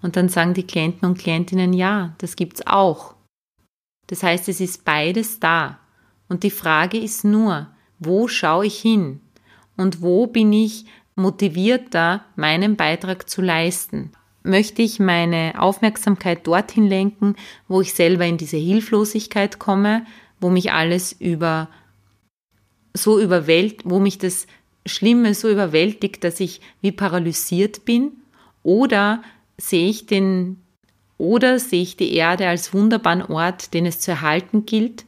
Und 0.00 0.16
dann 0.16 0.30
sagen 0.30 0.54
die 0.54 0.66
Klienten 0.66 1.06
und 1.06 1.18
Klientinnen, 1.18 1.74
ja, 1.74 2.14
das 2.18 2.36
gibt's 2.36 2.66
auch. 2.66 3.14
Das 4.06 4.22
heißt, 4.22 4.48
es 4.48 4.62
ist 4.62 4.86
beides 4.86 5.40
da. 5.40 5.78
Und 6.30 6.42
die 6.42 6.50
Frage 6.50 6.96
ist 6.96 7.22
nur, 7.22 7.66
wo 7.98 8.28
schaue 8.28 8.64
ich 8.64 8.80
hin? 8.80 9.20
Und 9.76 10.00
wo 10.00 10.26
bin 10.26 10.54
ich 10.54 10.86
motivierter, 11.16 12.24
meinen 12.34 12.76
Beitrag 12.76 13.28
zu 13.28 13.42
leisten? 13.42 14.12
Möchte 14.42 14.80
ich 14.80 15.00
meine 15.00 15.52
Aufmerksamkeit 15.58 16.46
dorthin 16.46 16.86
lenken, 16.86 17.36
wo 17.68 17.82
ich 17.82 17.92
selber 17.92 18.24
in 18.24 18.38
diese 18.38 18.56
Hilflosigkeit 18.56 19.58
komme, 19.58 20.06
wo 20.40 20.50
mich 20.50 20.72
alles 20.72 21.12
über 21.12 21.68
so 22.96 23.20
überwältigt, 23.20 23.82
wo 23.84 23.98
mich 23.98 24.18
das 24.18 24.46
Schlimme 24.86 25.34
so 25.34 25.48
überwältigt, 25.50 26.22
dass 26.24 26.40
ich 26.40 26.60
wie 26.80 26.92
paralysiert 26.92 27.84
bin? 27.84 28.12
Oder 28.62 29.22
sehe 29.58 29.88
ich 29.88 30.06
den, 30.06 30.62
oder 31.18 31.58
sehe 31.58 31.82
ich 31.82 31.96
die 31.96 32.14
Erde 32.14 32.48
als 32.48 32.72
wunderbaren 32.72 33.22
Ort, 33.22 33.74
den 33.74 33.86
es 33.86 34.00
zu 34.00 34.12
erhalten 34.12 34.66
gilt? 34.66 35.04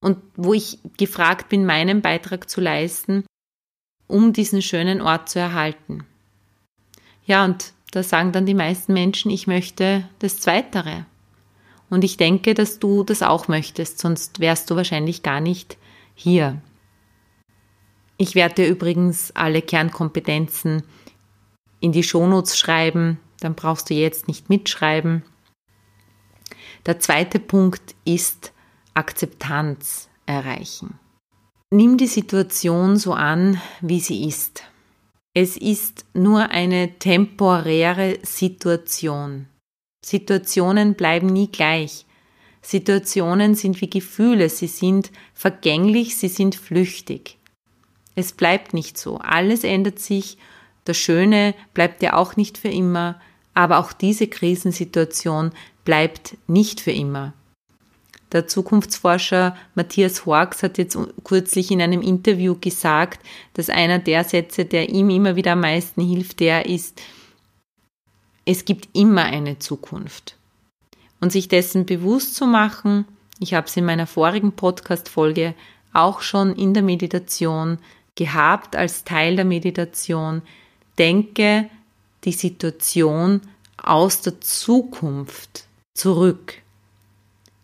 Und 0.00 0.18
wo 0.36 0.54
ich 0.54 0.78
gefragt 0.96 1.48
bin, 1.48 1.66
meinen 1.66 2.02
Beitrag 2.02 2.48
zu 2.48 2.60
leisten, 2.60 3.24
um 4.06 4.32
diesen 4.32 4.62
schönen 4.62 5.00
Ort 5.00 5.28
zu 5.28 5.38
erhalten. 5.38 6.04
Ja, 7.26 7.44
und 7.44 7.72
da 7.90 8.02
sagen 8.02 8.32
dann 8.32 8.46
die 8.46 8.54
meisten 8.54 8.92
Menschen, 8.92 9.30
ich 9.30 9.46
möchte 9.46 10.08
das 10.20 10.40
Zweitere. 10.40 11.06
Und 11.90 12.04
ich 12.04 12.16
denke, 12.16 12.54
dass 12.54 12.78
du 12.78 13.02
das 13.02 13.22
auch 13.22 13.48
möchtest, 13.48 13.98
sonst 13.98 14.40
wärst 14.40 14.70
du 14.70 14.76
wahrscheinlich 14.76 15.22
gar 15.22 15.40
nicht 15.40 15.78
hier. 16.14 16.60
Ich 18.16 18.34
werde 18.34 18.56
dir 18.56 18.68
übrigens 18.68 19.30
alle 19.34 19.62
Kernkompetenzen 19.62 20.82
in 21.80 21.92
die 21.92 22.02
Shownotes 22.02 22.58
schreiben, 22.58 23.18
dann 23.40 23.54
brauchst 23.54 23.88
du 23.90 23.94
jetzt 23.94 24.26
nicht 24.26 24.48
mitschreiben. 24.48 25.22
Der 26.86 26.98
zweite 26.98 27.38
Punkt 27.38 27.94
ist 28.04 28.52
Akzeptanz 28.94 30.08
erreichen. 30.26 30.98
Nimm 31.70 31.98
die 31.98 32.06
Situation 32.06 32.96
so 32.96 33.12
an, 33.12 33.60
wie 33.80 34.00
sie 34.00 34.26
ist. 34.26 34.64
Es 35.34 35.56
ist 35.56 36.06
nur 36.14 36.50
eine 36.50 36.98
temporäre 36.98 38.18
Situation. 38.22 39.46
Situationen 40.04 40.94
bleiben 40.94 41.26
nie 41.26 41.48
gleich. 41.48 42.06
Situationen 42.62 43.54
sind 43.54 43.80
wie 43.80 43.90
Gefühle, 43.90 44.48
sie 44.48 44.66
sind 44.66 45.10
vergänglich, 45.34 46.16
sie 46.16 46.28
sind 46.28 46.54
flüchtig. 46.54 47.38
Es 48.14 48.32
bleibt 48.32 48.74
nicht 48.74 48.98
so, 48.98 49.18
alles 49.18 49.64
ändert 49.64 50.00
sich, 50.00 50.38
das 50.84 50.96
Schöne 50.96 51.54
bleibt 51.74 52.02
ja 52.02 52.14
auch 52.14 52.36
nicht 52.36 52.58
für 52.58 52.68
immer, 52.68 53.20
aber 53.54 53.78
auch 53.78 53.92
diese 53.92 54.26
Krisensituation 54.26 55.52
bleibt 55.84 56.36
nicht 56.46 56.80
für 56.80 56.90
immer. 56.90 57.32
Der 58.32 58.46
Zukunftsforscher 58.46 59.56
Matthias 59.74 60.26
Horks 60.26 60.62
hat 60.62 60.76
jetzt 60.76 60.98
kürzlich 61.24 61.70
in 61.70 61.80
einem 61.80 62.02
Interview 62.02 62.56
gesagt, 62.60 63.20
dass 63.54 63.70
einer 63.70 63.98
der 63.98 64.24
Sätze, 64.24 64.66
der 64.66 64.90
ihm 64.90 65.08
immer 65.08 65.36
wieder 65.36 65.52
am 65.52 65.60
meisten 65.60 66.02
hilft, 66.02 66.40
der 66.40 66.66
ist, 66.66 67.00
es 68.48 68.64
gibt 68.64 68.88
immer 68.96 69.24
eine 69.24 69.58
Zukunft. 69.58 70.38
Und 71.20 71.32
sich 71.32 71.48
dessen 71.48 71.84
bewusst 71.84 72.34
zu 72.34 72.46
machen, 72.46 73.04
ich 73.38 73.52
habe 73.52 73.66
es 73.66 73.76
in 73.76 73.84
meiner 73.84 74.06
vorigen 74.06 74.52
Podcast-Folge 74.52 75.54
auch 75.92 76.22
schon 76.22 76.56
in 76.56 76.72
der 76.72 76.82
Meditation 76.82 77.76
gehabt 78.14 78.74
als 78.74 79.04
Teil 79.04 79.36
der 79.36 79.44
Meditation, 79.44 80.40
denke 80.96 81.68
die 82.24 82.32
Situation 82.32 83.42
aus 83.76 84.22
der 84.22 84.40
Zukunft 84.40 85.66
zurück. 85.92 86.54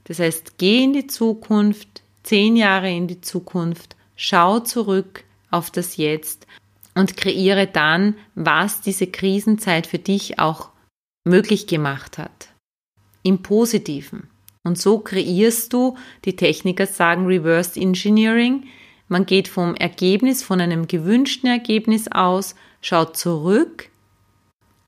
Das 0.04 0.18
heißt, 0.18 0.58
geh 0.58 0.84
in 0.84 0.92
die 0.92 1.06
Zukunft, 1.06 2.02
zehn 2.24 2.56
Jahre 2.56 2.90
in 2.90 3.08
die 3.08 3.22
Zukunft, 3.22 3.96
schau 4.16 4.60
zurück 4.60 5.24
auf 5.50 5.70
das 5.70 5.96
Jetzt 5.96 6.46
und 6.94 7.16
kreiere 7.16 7.66
dann, 7.66 8.16
was 8.34 8.82
diese 8.82 9.06
Krisenzeit 9.06 9.86
für 9.86 9.98
dich 9.98 10.38
auch 10.38 10.73
möglich 11.24 11.66
gemacht 11.66 12.18
hat. 12.18 12.48
Im 13.22 13.42
positiven. 13.42 14.28
Und 14.62 14.78
so 14.78 14.98
kreierst 14.98 15.72
du, 15.72 15.96
die 16.24 16.36
Techniker 16.36 16.86
sagen 16.86 17.26
Reverse 17.26 17.78
Engineering, 17.78 18.64
man 19.08 19.26
geht 19.26 19.48
vom 19.48 19.74
Ergebnis, 19.74 20.42
von 20.42 20.60
einem 20.60 20.88
gewünschten 20.88 21.50
Ergebnis 21.50 22.08
aus, 22.10 22.54
schaut 22.80 23.16
zurück 23.16 23.90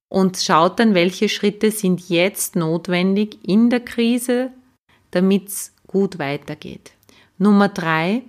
und 0.09 0.39
schaut 0.39 0.81
dann, 0.81 0.95
welche 0.95 1.29
Schritte 1.29 1.71
sind 1.71 2.09
jetzt 2.09 2.57
notwendig 2.57 3.39
in 3.47 3.69
der 3.69 3.81
Krise, 3.81 4.53
damit 5.11 5.49
es 5.49 5.75
gut 5.87 6.19
weitergeht. 6.19 6.93
Nummer 7.39 7.69
drei 7.69 8.23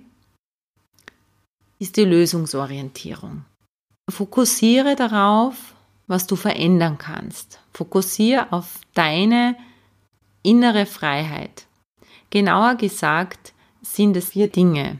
ist 1.78 1.96
die 1.96 2.04
Lösungsorientierung. 2.04 3.44
Fokussiere 4.10 4.96
darauf, 4.96 5.74
was 6.06 6.26
du 6.26 6.36
verändern 6.36 6.98
kannst. 6.98 7.60
Fokussiere 7.78 8.52
auf 8.52 8.80
deine 8.94 9.56
innere 10.42 10.84
Freiheit. 10.84 11.68
Genauer 12.28 12.74
gesagt 12.74 13.52
sind 13.82 14.16
es 14.16 14.30
vier 14.30 14.48
Dinge, 14.48 14.98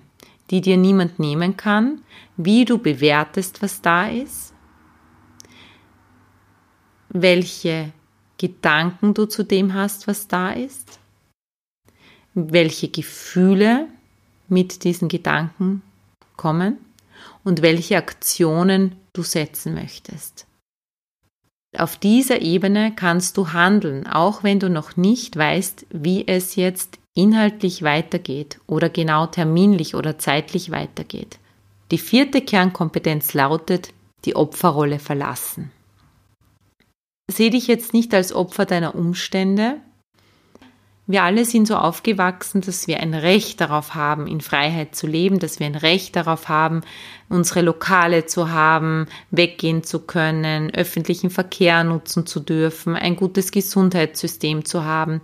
die 0.53 0.61
dir 0.61 0.77
niemand 0.77 1.19
nehmen 1.19 1.57
kann, 1.57 2.03
wie 2.37 2.65
du 2.65 2.79
bewertest, 2.79 3.63
was 3.63 3.83
da 3.83 4.07
ist, 4.07 4.55
welche 7.09 7.93
Gedanken 8.37 9.13
du 9.13 9.27
zu 9.27 9.43
dem 9.43 9.75
hast, 9.75 10.07
was 10.07 10.29
da 10.29 10.53
ist, 10.53 11.01
welche 12.35 12.91
Gefühle 12.91 13.89
mit 14.47 14.85
diesen 14.85 15.09
Gedanken 15.09 15.83
kommen 16.37 16.79
und 17.43 17.61
welche 17.61 17.97
Aktionen 17.97 18.95
du 19.15 19.25
setzen 19.25 19.75
möchtest. 19.75 20.48
Auf 21.79 21.97
dieser 21.97 22.43
Ebene 22.43 22.93
kannst 22.95 23.37
du 23.37 23.53
handeln, 23.53 24.09
auch 24.09 24.43
wenn 24.43 24.59
du 24.59 24.69
noch 24.69 24.97
nicht 24.97 25.37
weißt, 25.37 25.87
wie 25.91 26.27
es 26.27 26.57
jetzt 26.57 26.99
inhaltlich 27.15 27.83
weitergeht 27.83 28.59
oder 28.67 28.89
genau 28.89 29.27
terminlich 29.27 29.95
oder 29.95 30.19
zeitlich 30.19 30.73
weitergeht. 30.73 31.39
Die 31.93 31.99
vierte 31.99 32.41
Kernkompetenz 32.41 33.33
lautet, 33.33 33.91
die 34.25 34.35
Opferrolle 34.35 34.99
verlassen. 34.99 35.71
Seh 37.31 37.51
dich 37.51 37.69
jetzt 37.69 37.95
nicht 37.95 38.13
als 38.13 38.33
Opfer 38.33 38.67
deiner 38.67 38.97
Umstände, 38.97 39.77
Wir 41.11 41.23
alle 41.23 41.47
sind 41.47 41.67
so 41.67 41.75
aufgewachsen, 41.75 42.61
dass 42.61 42.87
wir 42.87 43.01
ein 43.01 43.15
Recht 43.15 43.63
darauf 43.63 43.95
haben, 43.95 44.27
in 44.27 44.43
Freiheit 44.43 44.95
zu 44.95 45.07
leben, 45.07 45.39
dass 45.39 45.59
wir 45.59 45.67
ein 45.67 45.75
Recht 45.75 46.15
darauf 46.17 46.51
haben, 46.51 46.83
unsere 47.31 47.63
Lokale 47.63 48.27
zu 48.27 48.51
haben, 48.51 49.07
weggehen 49.31 49.83
zu 49.83 50.01
können, 50.01 50.71
öffentlichen 50.75 51.31
Verkehr 51.31 51.83
nutzen 51.83 52.27
zu 52.27 52.41
dürfen, 52.41 52.95
ein 52.95 53.17
gutes 53.17 53.53
Gesundheitssystem 53.53 54.67
zu 54.67 54.85
haben. 54.85 55.23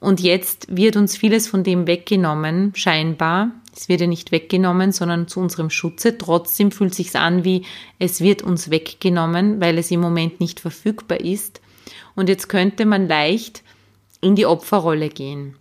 Und 0.00 0.20
jetzt 0.20 0.74
wird 0.74 0.96
uns 0.96 1.14
vieles 1.14 1.46
von 1.46 1.62
dem 1.62 1.86
weggenommen, 1.86 2.72
scheinbar. 2.74 3.50
Es 3.76 3.90
wird 3.90 4.00
ja 4.00 4.06
nicht 4.06 4.32
weggenommen, 4.32 4.92
sondern 4.92 5.28
zu 5.28 5.40
unserem 5.40 5.68
Schutze. 5.68 6.16
Trotzdem 6.16 6.72
fühlt 6.72 6.94
sich's 6.94 7.16
an, 7.16 7.44
wie 7.44 7.66
es 7.98 8.22
wird 8.22 8.40
uns 8.40 8.70
weggenommen, 8.70 9.60
weil 9.60 9.76
es 9.76 9.90
im 9.90 10.00
Moment 10.00 10.40
nicht 10.40 10.58
verfügbar 10.58 11.20
ist. 11.20 11.60
Und 12.14 12.30
jetzt 12.30 12.48
könnte 12.48 12.86
man 12.86 13.08
leicht 13.08 13.62
in 14.22 14.34
die 14.36 14.46
Opferrolle 14.46 15.10
gehen. 15.10 15.56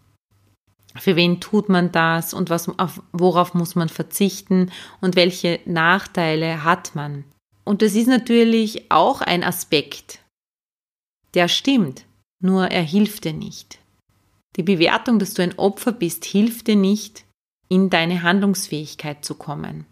Für 0.96 1.16
wen 1.16 1.40
tut 1.42 1.70
man 1.70 1.92
das 1.92 2.34
und 2.34 2.50
was, 2.50 2.68
auf, 2.80 3.02
worauf 3.12 3.54
muss 3.54 3.76
man 3.76 3.90
verzichten 3.90 4.72
und 5.02 5.16
welche 5.16 5.60
Nachteile 5.66 6.64
hat 6.64 6.96
man? 6.96 7.26
Und 7.64 7.82
das 7.82 7.96
ist 7.96 8.08
natürlich 8.08 8.92
auch 8.92 9.22
ein 9.22 9.44
Aspekt, 9.44 10.20
der 11.34 11.48
stimmt, 11.48 12.06
nur 12.42 12.68
er 12.68 12.82
hilft 12.82 13.26
dir 13.26 13.34
nicht. 13.34 13.80
Die 14.58 14.64
Bewertung, 14.64 15.20
dass 15.20 15.34
du 15.34 15.44
ein 15.44 15.58
Opfer 15.58 15.94
bist, 15.94 16.26
hilft 16.26 16.68
dir 16.68 16.76
nicht, 16.76 17.24
in 17.70 17.90
deine 17.90 18.24
Handlungsfähigkeit 18.24 19.24
zu 19.24 19.36
kommen. 19.36 19.86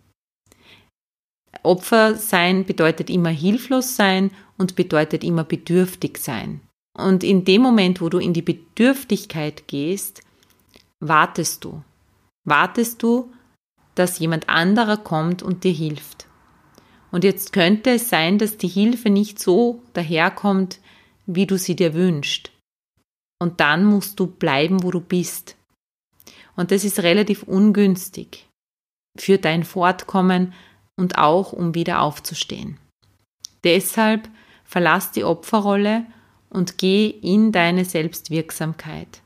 Opfer 1.64 2.16
sein 2.16 2.66
bedeutet 2.66 3.10
immer 3.10 3.30
hilflos 3.30 3.96
sein 3.96 4.32
und 4.58 4.76
bedeutet 4.76 5.24
immer 5.24 5.46
bedürftig 5.46 6.18
sein. 6.18 6.62
Und 7.00 7.24
in 7.24 7.46
dem 7.46 7.62
Moment, 7.62 8.02
wo 8.02 8.10
du 8.10 8.20
in 8.20 8.34
die 8.34 8.42
Bedürftigkeit 8.42 9.68
gehst, 9.68 10.22
wartest 11.00 11.64
du. 11.64 11.84
Wartest 12.46 13.02
du, 13.04 13.32
dass 13.96 14.20
jemand 14.20 14.50
anderer 14.50 14.98
kommt 14.98 15.44
und 15.44 15.64
dir 15.64 15.74
hilft. 15.74 16.28
Und 17.12 17.24
jetzt 17.24 17.54
könnte 17.54 17.92
es 17.92 18.10
sein, 18.10 18.38
dass 18.38 18.58
die 18.58 18.68
Hilfe 18.68 19.10
nicht 19.10 19.40
so 19.40 19.82
daherkommt, 19.94 20.80
wie 21.26 21.48
du 21.48 21.58
sie 21.58 21.76
dir 21.76 21.94
wünschst. 21.94 22.52
Und 23.40 23.60
dann 23.60 23.86
musst 23.86 24.20
du 24.20 24.28
bleiben, 24.28 24.84
wo 24.84 24.92
du 24.92 25.00
bist. 25.00 25.56
Und 26.56 26.72
das 26.72 26.84
ist 26.84 27.00
relativ 27.00 27.44
ungünstig 27.44 28.48
für 29.18 29.38
dein 29.38 29.64
Fortkommen 29.64 30.54
und 30.98 31.18
auch 31.18 31.54
um 31.54 31.74
wieder 31.74 32.02
aufzustehen. 32.02 32.78
Deshalb 33.64 34.30
verlass 34.66 35.12
die 35.12 35.24
Opferrolle 35.24 36.06
und 36.50 36.78
geh 36.78 37.08
in 37.08 37.52
deine 37.52 37.86
Selbstwirksamkeit. 37.86 39.22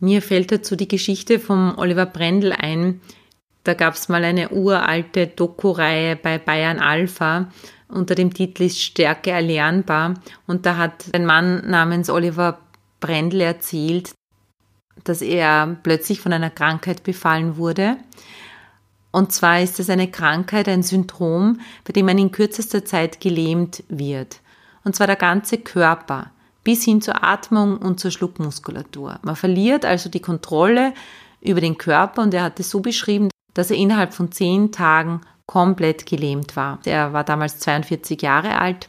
Mir 0.00 0.22
fällt 0.22 0.52
dazu 0.52 0.76
die 0.76 0.88
Geschichte 0.88 1.40
vom 1.40 1.76
Oliver 1.76 2.06
Brendel 2.06 2.52
ein. 2.52 3.00
Da 3.64 3.74
gab 3.74 3.94
es 3.94 4.08
mal 4.08 4.24
eine 4.24 4.50
uralte 4.50 5.26
Doku-Reihe 5.26 6.16
bei 6.16 6.38
Bayern 6.38 6.78
Alpha 6.78 7.48
unter 7.88 8.14
dem 8.14 8.34
Titel 8.34 8.64
ist 8.64 8.80
Stärke 8.80 9.30
erlernbar. 9.30 10.14
Und 10.46 10.66
da 10.66 10.76
hat 10.76 11.06
ein 11.12 11.24
Mann 11.24 11.68
namens 11.68 12.10
Oliver 12.10 12.60
Brendel 13.00 13.40
erzählt, 13.40 14.12
dass 15.04 15.22
er 15.22 15.78
plötzlich 15.82 16.20
von 16.20 16.32
einer 16.32 16.50
Krankheit 16.50 17.02
befallen 17.02 17.56
wurde. 17.56 17.96
Und 19.10 19.32
zwar 19.32 19.62
ist 19.62 19.80
es 19.80 19.88
eine 19.88 20.10
Krankheit, 20.10 20.68
ein 20.68 20.82
Syndrom, 20.82 21.60
bei 21.84 21.92
dem 21.92 22.06
man 22.06 22.18
in 22.18 22.30
kürzester 22.30 22.84
Zeit 22.84 23.20
gelähmt 23.20 23.82
wird 23.88 24.40
und 24.88 24.96
zwar 24.96 25.06
der 25.06 25.16
ganze 25.16 25.58
Körper 25.58 26.30
bis 26.64 26.82
hin 26.82 27.02
zur 27.02 27.22
Atmung 27.22 27.76
und 27.76 28.00
zur 28.00 28.10
Schluckmuskulatur. 28.10 29.18
Man 29.22 29.36
verliert 29.36 29.84
also 29.84 30.08
die 30.08 30.20
Kontrolle 30.20 30.94
über 31.42 31.60
den 31.60 31.76
Körper 31.76 32.22
und 32.22 32.32
er 32.32 32.42
hat 32.42 32.58
es 32.58 32.70
so 32.70 32.80
beschrieben, 32.80 33.28
dass 33.52 33.70
er 33.70 33.76
innerhalb 33.76 34.14
von 34.14 34.32
zehn 34.32 34.72
Tagen 34.72 35.20
komplett 35.44 36.06
gelähmt 36.06 36.56
war. 36.56 36.78
Er 36.86 37.12
war 37.12 37.22
damals 37.22 37.58
42 37.58 38.22
Jahre 38.22 38.58
alt 38.58 38.88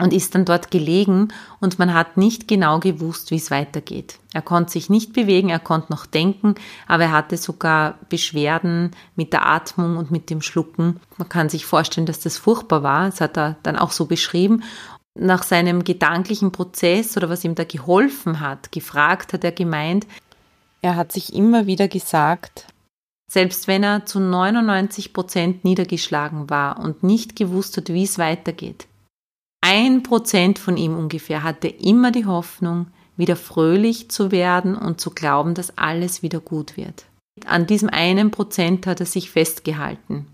und 0.00 0.12
ist 0.12 0.34
dann 0.34 0.44
dort 0.44 0.70
gelegen 0.70 1.28
und 1.60 1.78
man 1.78 1.94
hat 1.94 2.16
nicht 2.16 2.48
genau 2.48 2.80
gewusst, 2.80 3.30
wie 3.30 3.36
es 3.36 3.50
weitergeht. 3.50 4.18
Er 4.32 4.42
konnte 4.42 4.72
sich 4.72 4.90
nicht 4.90 5.12
bewegen, 5.12 5.48
er 5.48 5.58
konnte 5.58 5.92
noch 5.92 6.06
denken, 6.06 6.54
aber 6.86 7.04
er 7.04 7.12
hatte 7.12 7.36
sogar 7.36 7.98
Beschwerden 8.08 8.92
mit 9.16 9.32
der 9.32 9.46
Atmung 9.46 9.96
und 9.96 10.10
mit 10.10 10.30
dem 10.30 10.42
Schlucken. 10.42 11.00
Man 11.18 11.28
kann 11.28 11.48
sich 11.48 11.66
vorstellen, 11.66 12.06
dass 12.06 12.20
das 12.20 12.38
furchtbar 12.38 12.82
war. 12.82 13.06
Das 13.06 13.20
hat 13.20 13.36
er 13.36 13.56
dann 13.62 13.76
auch 13.76 13.90
so 13.90 14.06
beschrieben. 14.06 14.62
Nach 15.18 15.42
seinem 15.42 15.84
gedanklichen 15.84 16.52
Prozess 16.52 17.16
oder 17.16 17.28
was 17.28 17.44
ihm 17.44 17.54
da 17.54 17.64
geholfen 17.64 18.40
hat, 18.40 18.72
gefragt 18.72 19.32
hat 19.32 19.44
er 19.44 19.52
gemeint, 19.52 20.06
er 20.82 20.96
hat 20.96 21.12
sich 21.12 21.34
immer 21.34 21.66
wieder 21.66 21.88
gesagt, 21.88 22.66
selbst 23.30 23.68
wenn 23.68 23.84
er 23.84 24.06
zu 24.06 24.18
99 24.18 25.12
Prozent 25.12 25.64
niedergeschlagen 25.64 26.50
war 26.50 26.80
und 26.80 27.02
nicht 27.02 27.36
gewusst 27.36 27.76
hat, 27.76 27.88
wie 27.88 28.02
es 28.02 28.18
weitergeht, 28.18 28.88
ein 29.60 30.02
Prozent 30.02 30.58
von 30.58 30.76
ihm 30.76 30.96
ungefähr 30.96 31.42
hatte 31.42 31.68
immer 31.68 32.10
die 32.10 32.26
Hoffnung, 32.26 32.86
wieder 33.16 33.36
fröhlich 33.36 34.10
zu 34.10 34.30
werden 34.30 34.74
und 34.74 35.00
zu 35.00 35.10
glauben, 35.10 35.54
dass 35.54 35.76
alles 35.76 36.22
wieder 36.22 36.40
gut 36.40 36.76
wird. 36.76 37.04
An 37.46 37.66
diesem 37.66 37.90
einen 37.90 38.30
Prozent 38.30 38.86
hat 38.86 39.00
er 39.00 39.06
sich 39.06 39.30
festgehalten 39.30 40.26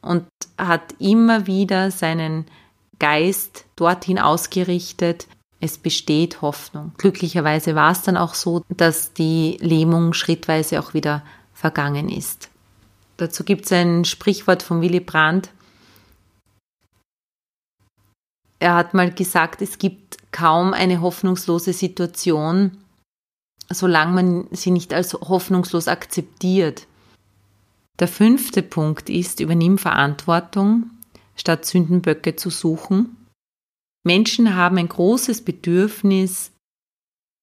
und 0.00 0.24
hat 0.58 0.94
immer 0.98 1.46
wieder 1.46 1.90
seinen 1.90 2.46
Geist 2.98 3.66
dorthin 3.76 4.18
ausgerichtet, 4.18 5.26
es 5.60 5.78
besteht 5.78 6.42
Hoffnung. 6.42 6.92
Glücklicherweise 6.98 7.74
war 7.74 7.92
es 7.92 8.02
dann 8.02 8.16
auch 8.16 8.34
so, 8.34 8.62
dass 8.68 9.14
die 9.14 9.56
Lähmung 9.60 10.12
schrittweise 10.12 10.78
auch 10.78 10.92
wieder 10.92 11.22
vergangen 11.54 12.08
ist. 12.10 12.50
Dazu 13.16 13.44
gibt 13.44 13.64
es 13.64 13.72
ein 13.72 14.04
Sprichwort 14.04 14.62
von 14.62 14.82
Willy 14.82 15.00
Brandt, 15.00 15.50
er 18.64 18.76
hat 18.76 18.94
mal 18.94 19.12
gesagt, 19.12 19.60
es 19.60 19.76
gibt 19.76 20.16
kaum 20.32 20.72
eine 20.72 21.02
hoffnungslose 21.02 21.74
Situation, 21.74 22.78
solange 23.68 24.14
man 24.14 24.46
sie 24.52 24.70
nicht 24.70 24.94
als 24.94 25.12
hoffnungslos 25.12 25.86
akzeptiert. 25.86 26.86
Der 27.98 28.08
fünfte 28.08 28.62
Punkt 28.62 29.10
ist, 29.10 29.40
übernimm 29.40 29.76
Verantwortung, 29.76 30.88
statt 31.36 31.66
Sündenböcke 31.66 32.36
zu 32.36 32.48
suchen. 32.48 33.28
Menschen 34.02 34.56
haben 34.56 34.78
ein 34.78 34.88
großes 34.88 35.42
Bedürfnis, 35.44 36.50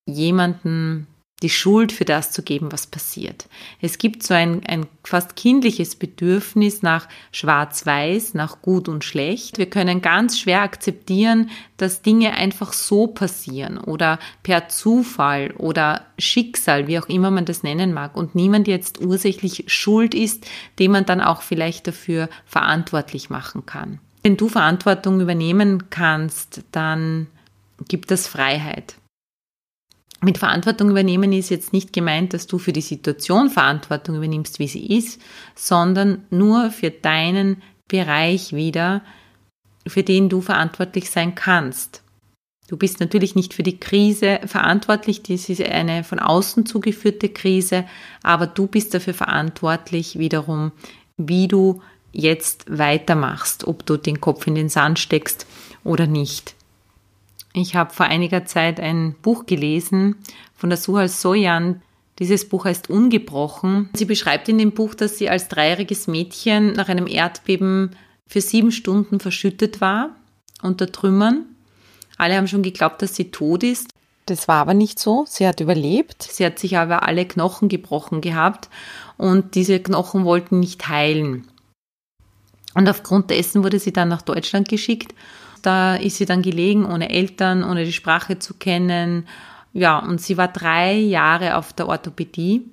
jemanden 0.08 1.06
die 1.42 1.50
Schuld 1.50 1.92
für 1.92 2.04
das 2.04 2.30
zu 2.30 2.42
geben, 2.42 2.72
was 2.72 2.86
passiert. 2.86 3.46
Es 3.80 3.98
gibt 3.98 4.22
so 4.22 4.32
ein, 4.32 4.62
ein 4.66 4.86
fast 5.04 5.34
kindliches 5.34 5.96
Bedürfnis 5.96 6.82
nach 6.82 7.08
Schwarz-Weiß, 7.32 8.34
nach 8.34 8.62
Gut 8.62 8.88
und 8.88 9.04
Schlecht. 9.04 9.58
Wir 9.58 9.68
können 9.68 10.00
ganz 10.00 10.38
schwer 10.38 10.62
akzeptieren, 10.62 11.50
dass 11.76 12.02
Dinge 12.02 12.34
einfach 12.34 12.72
so 12.72 13.08
passieren 13.08 13.78
oder 13.78 14.20
per 14.44 14.68
Zufall 14.68 15.50
oder 15.58 16.06
Schicksal, 16.18 16.86
wie 16.86 16.98
auch 16.98 17.08
immer 17.08 17.32
man 17.32 17.44
das 17.44 17.64
nennen 17.64 17.92
mag, 17.92 18.16
und 18.16 18.34
niemand 18.36 18.68
jetzt 18.68 19.00
ursächlich 19.00 19.64
schuld 19.66 20.14
ist, 20.14 20.46
den 20.78 20.92
man 20.92 21.04
dann 21.04 21.20
auch 21.20 21.42
vielleicht 21.42 21.88
dafür 21.88 22.28
verantwortlich 22.46 23.30
machen 23.30 23.66
kann. 23.66 23.98
Wenn 24.22 24.36
du 24.36 24.48
Verantwortung 24.48 25.20
übernehmen 25.20 25.90
kannst, 25.90 26.62
dann 26.70 27.26
gibt 27.88 28.12
es 28.12 28.28
Freiheit. 28.28 28.94
Mit 30.24 30.38
Verantwortung 30.38 30.90
übernehmen 30.90 31.32
ist 31.32 31.50
jetzt 31.50 31.72
nicht 31.72 31.92
gemeint, 31.92 32.32
dass 32.32 32.46
du 32.46 32.58
für 32.58 32.72
die 32.72 32.80
Situation 32.80 33.50
Verantwortung 33.50 34.14
übernimmst, 34.14 34.60
wie 34.60 34.68
sie 34.68 34.86
ist, 34.96 35.20
sondern 35.56 36.24
nur 36.30 36.70
für 36.70 36.90
deinen 36.90 37.60
Bereich 37.88 38.52
wieder, 38.52 39.02
für 39.84 40.04
den 40.04 40.28
du 40.28 40.40
verantwortlich 40.40 41.10
sein 41.10 41.34
kannst. 41.34 42.02
Du 42.68 42.76
bist 42.76 43.00
natürlich 43.00 43.34
nicht 43.34 43.52
für 43.52 43.64
die 43.64 43.80
Krise 43.80 44.38
verantwortlich, 44.46 45.24
das 45.24 45.48
ist 45.48 45.60
eine 45.60 46.04
von 46.04 46.20
außen 46.20 46.66
zugeführte 46.66 47.28
Krise, 47.28 47.84
aber 48.22 48.46
du 48.46 48.68
bist 48.68 48.94
dafür 48.94 49.14
verantwortlich 49.14 50.20
wiederum, 50.20 50.70
wie 51.16 51.48
du 51.48 51.82
jetzt 52.12 52.66
weitermachst, 52.68 53.66
ob 53.66 53.84
du 53.84 53.96
den 53.96 54.20
Kopf 54.20 54.46
in 54.46 54.54
den 54.54 54.68
Sand 54.68 55.00
steckst 55.00 55.46
oder 55.82 56.06
nicht. 56.06 56.54
Ich 57.54 57.74
habe 57.74 57.92
vor 57.92 58.06
einiger 58.06 58.44
Zeit 58.44 58.80
ein 58.80 59.14
Buch 59.20 59.46
gelesen 59.46 60.16
von 60.54 60.70
der 60.70 60.78
Suhal 60.78 61.08
Soyan. 61.08 61.82
Dieses 62.18 62.48
Buch 62.48 62.64
heißt 62.64 62.88
Ungebrochen. 62.88 63.90
Sie 63.94 64.04
beschreibt 64.04 64.48
in 64.48 64.58
dem 64.58 64.72
Buch, 64.72 64.94
dass 64.94 65.18
sie 65.18 65.28
als 65.28 65.48
dreijähriges 65.48 66.06
Mädchen 66.06 66.72
nach 66.72 66.88
einem 66.88 67.06
Erdbeben 67.06 67.96
für 68.26 68.40
sieben 68.40 68.72
Stunden 68.72 69.20
verschüttet 69.20 69.80
war 69.80 70.10
unter 70.62 70.90
Trümmern. 70.90 71.44
Alle 72.16 72.36
haben 72.36 72.48
schon 72.48 72.62
geglaubt, 72.62 73.02
dass 73.02 73.16
sie 73.16 73.30
tot 73.30 73.62
ist. 73.64 73.90
Das 74.26 74.46
war 74.46 74.56
aber 74.56 74.74
nicht 74.74 74.98
so. 74.98 75.24
Sie 75.26 75.46
hat 75.46 75.60
überlebt. 75.60 76.22
Sie 76.22 76.46
hat 76.46 76.58
sich 76.58 76.78
aber 76.78 77.02
alle 77.02 77.26
Knochen 77.26 77.68
gebrochen 77.68 78.20
gehabt 78.20 78.68
und 79.18 79.56
diese 79.56 79.80
Knochen 79.80 80.24
wollten 80.24 80.60
nicht 80.60 80.88
heilen. 80.88 81.48
Und 82.74 82.88
aufgrund 82.88 83.30
dessen 83.30 83.64
wurde 83.64 83.78
sie 83.78 83.92
dann 83.92 84.08
nach 84.08 84.22
Deutschland 84.22 84.68
geschickt 84.68 85.14
da 85.62 85.96
ist 85.96 86.16
sie 86.16 86.26
dann 86.26 86.42
gelegen, 86.42 86.84
ohne 86.84 87.10
Eltern, 87.10 87.64
ohne 87.64 87.84
die 87.84 87.92
Sprache 87.92 88.38
zu 88.38 88.54
kennen, 88.54 89.26
Ja, 89.72 89.98
und 89.98 90.20
sie 90.20 90.36
war 90.36 90.48
drei 90.48 90.94
Jahre 90.94 91.56
auf 91.56 91.72
der 91.72 91.88
Orthopädie 91.88 92.70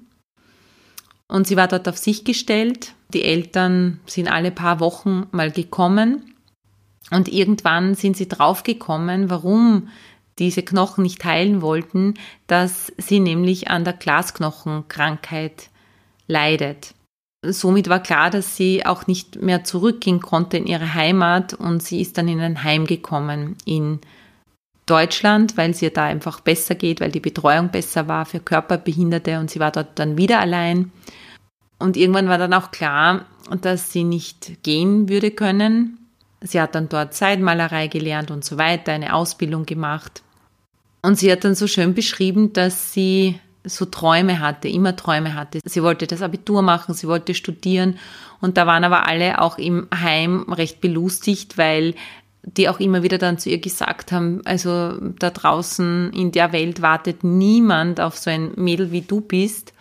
und 1.30 1.48
sie 1.48 1.56
war 1.56 1.70
dort 1.70 1.88
auf 1.88 1.98
sich 1.98 2.26
gestellt. 2.26 2.94
Die 3.14 3.24
Eltern 3.24 4.02
sind 4.06 4.28
alle 4.28 4.52
paar 4.52 4.80
Wochen 4.82 5.28
mal 5.32 5.52
gekommen 5.52 6.36
und 7.12 7.28
irgendwann 7.30 7.96
sind 7.96 8.18
sie 8.18 8.28
draufgekommen, 8.28 9.30
warum 9.30 9.88
diese 10.40 10.64
Knochen 10.64 11.04
nicht 11.04 11.24
heilen 11.24 11.62
wollten, 11.62 12.16
dass 12.48 12.92
sie 12.98 13.20
nämlich 13.20 13.70
an 13.70 13.84
der 13.84 13.94
Glasknochenkrankheit 13.94 15.70
leidet. 16.28 16.94
Somit 17.46 17.88
war 17.88 18.02
klar, 18.02 18.30
dass 18.30 18.58
sie 18.58 18.86
auch 18.86 19.08
nicht 19.08 19.42
mehr 19.42 19.64
zurückgehen 19.64 20.20
konnte 20.20 20.58
in 20.58 20.68
ihre 20.68 20.94
Heimat 20.94 21.54
und 21.54 21.82
sie 21.82 22.02
ist 22.02 22.18
dann 22.18 22.28
in 22.28 22.42
ein 22.42 22.64
Heim 22.64 22.86
gekommen 22.86 23.56
in 23.64 24.00
Deutschland, 24.86 25.56
weil 25.56 25.72
es 25.72 25.82
ihr 25.82 25.92
da 25.92 26.06
einfach 26.06 26.42
besser 26.42 26.76
geht, 26.76 27.00
weil 27.00 27.12
die 27.12 27.22
Betreuung 27.22 27.70
besser 27.70 28.08
war 28.08 28.26
für 28.26 28.40
Körperbehinderte 28.40 29.40
und 29.40 29.50
sie 29.50 29.60
war 29.60 29.72
dort 29.72 30.00
dann 30.00 30.18
wieder 30.18 30.40
allein. 30.40 30.92
Und 31.78 31.96
irgendwann 31.96 32.28
war 32.28 32.38
dann 32.38 32.54
auch 32.54 32.72
klar, 32.72 33.26
dass 33.62 33.94
sie 33.94 34.04
nicht 34.04 34.64
gehen 34.64 35.08
würde 35.08 35.32
können. 35.32 35.98
Sie 36.42 36.60
hat 36.60 36.76
dann 36.76 36.90
dort 36.90 37.14
Seidmalerei 37.14 37.88
gelernt 37.88 38.32
und 38.32 38.44
so 38.44 38.58
weiter, 38.58 38.92
eine 38.92 39.14
Ausbildung 39.14 39.66
gemacht. 39.66 40.24
Und 41.02 41.18
sie 41.18 41.32
hat 41.32 41.46
dann 41.46 41.56
so 41.56 41.68
schön 41.68 41.94
beschrieben, 41.94 42.52
dass 42.52 42.92
sie 42.92 43.40
so 43.70 43.86
Träume 43.86 44.40
hatte, 44.40 44.68
immer 44.68 44.96
Träume 44.96 45.36
hatte. 45.36 45.60
Sie 45.64 45.84
wollte 45.84 46.08
das 46.08 46.22
Abitur 46.22 46.62
machen, 46.62 46.94
sie 46.94 47.08
wollte 47.08 47.34
studieren 47.34 47.98
und 48.42 48.58
da 48.58 48.68
waren 48.68 48.84
aber 48.84 49.08
alle 49.08 49.42
auch 49.42 49.58
im 49.58 49.88
Heim 49.94 50.52
recht 50.52 50.82
belustigt, 50.82 51.58
weil 51.58 51.96
die 52.44 52.70
auch 52.70 52.80
immer 52.80 53.04
wieder 53.04 53.18
dann 53.18 53.38
zu 53.38 53.50
ihr 53.50 53.60
gesagt 53.60 54.12
haben, 54.12 54.42
also 54.46 54.94
da 55.20 55.30
draußen 55.30 56.12
in 56.14 56.32
der 56.32 56.52
Welt 56.52 56.82
wartet 56.82 57.24
niemand 57.24 58.00
auf 58.00 58.18
so 58.18 58.30
ein 58.30 58.52
Mädel 58.56 58.92
wie 58.92 59.02
du 59.02 59.22
bist. 59.22 59.74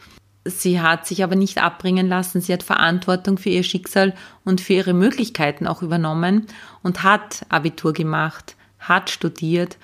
Sie 0.45 0.81
hat 0.81 1.07
sich 1.07 1.23
aber 1.23 1.37
nicht 1.37 1.59
abbringen 1.63 2.09
lassen. 2.09 2.41
Sie 2.41 2.53
hat 2.53 2.63
Verantwortung 2.63 3.39
für 3.39 3.51
ihr 3.51 3.63
Schicksal 3.63 4.15
und 4.45 4.61
für 4.61 4.75
ihre 4.75 4.95
Möglichkeiten 4.95 5.67
auch 5.67 5.83
übernommen 5.83 6.47
und 6.83 7.03
hat 7.03 7.45
Abitur 7.49 7.93
gemacht, 7.93 8.57
hat 8.79 9.11
studiert 9.11 9.77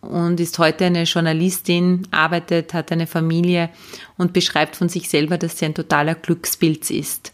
und 0.00 0.40
ist 0.40 0.58
heute 0.58 0.86
eine 0.86 1.04
Journalistin, 1.04 2.06
arbeitet, 2.10 2.74
hat 2.74 2.92
eine 2.92 3.06
Familie 3.06 3.70
und 4.16 4.32
beschreibt 4.32 4.76
von 4.76 4.88
sich 4.88 5.08
selber, 5.08 5.38
dass 5.38 5.58
sie 5.58 5.66
ein 5.66 5.74
totaler 5.74 6.14
Glückspilz 6.14 6.90
ist. 6.90 7.32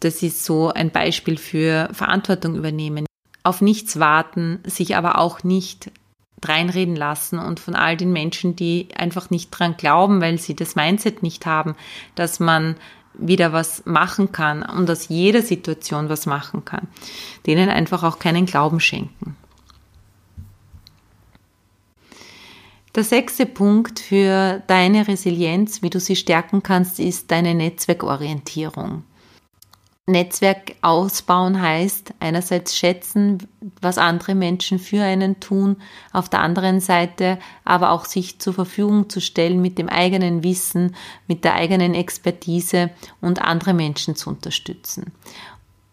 Das 0.00 0.22
ist 0.22 0.44
so 0.44 0.70
ein 0.70 0.90
Beispiel 0.90 1.36
für 1.36 1.88
Verantwortung 1.92 2.56
übernehmen. 2.56 3.06
Auf 3.42 3.60
nichts 3.60 3.98
warten, 3.98 4.60
sich 4.64 4.96
aber 4.96 5.18
auch 5.18 5.44
nicht 5.44 5.90
reinreden 6.42 6.96
lassen 6.96 7.38
und 7.38 7.60
von 7.60 7.74
all 7.74 7.96
den 7.96 8.12
Menschen, 8.12 8.56
die 8.56 8.88
einfach 8.96 9.30
nicht 9.30 9.50
dran 9.50 9.76
glauben, 9.76 10.20
weil 10.20 10.38
sie 10.38 10.56
das 10.56 10.74
Mindset 10.74 11.22
nicht 11.22 11.44
haben, 11.46 11.74
dass 12.14 12.40
man 12.40 12.76
wieder 13.14 13.52
was 13.52 13.84
machen 13.86 14.32
kann 14.32 14.62
und 14.62 14.90
aus 14.90 15.08
jeder 15.08 15.42
Situation 15.42 16.08
was 16.08 16.26
machen 16.26 16.64
kann, 16.64 16.88
denen 17.46 17.68
einfach 17.68 18.02
auch 18.02 18.18
keinen 18.18 18.46
Glauben 18.46 18.80
schenken. 18.80 19.36
Der 22.96 23.04
sechste 23.04 23.46
Punkt 23.46 24.00
für 24.00 24.62
deine 24.66 25.06
Resilienz, 25.06 25.80
wie 25.80 25.90
du 25.90 26.00
sie 26.00 26.16
stärken 26.16 26.64
kannst, 26.64 26.98
ist 26.98 27.30
deine 27.30 27.54
Netzwerkorientierung. 27.54 29.04
Netzwerk 30.06 30.74
ausbauen 30.82 31.62
heißt 31.62 32.14
einerseits 32.18 32.76
schätzen, 32.76 33.46
was 33.80 33.96
andere 33.96 34.34
Menschen 34.34 34.80
für 34.80 35.02
einen 35.04 35.38
tun, 35.38 35.76
auf 36.12 36.28
der 36.28 36.40
anderen 36.40 36.80
Seite 36.80 37.38
aber 37.64 37.92
auch 37.92 38.06
sich 38.06 38.40
zur 38.40 38.54
Verfügung 38.54 39.08
zu 39.08 39.20
stellen 39.20 39.62
mit 39.62 39.78
dem 39.78 39.88
eigenen 39.88 40.42
Wissen, 40.42 40.96
mit 41.28 41.44
der 41.44 41.54
eigenen 41.54 41.94
Expertise 41.94 42.90
und 43.20 43.40
andere 43.40 43.72
Menschen 43.72 44.16
zu 44.16 44.30
unterstützen. 44.30 45.12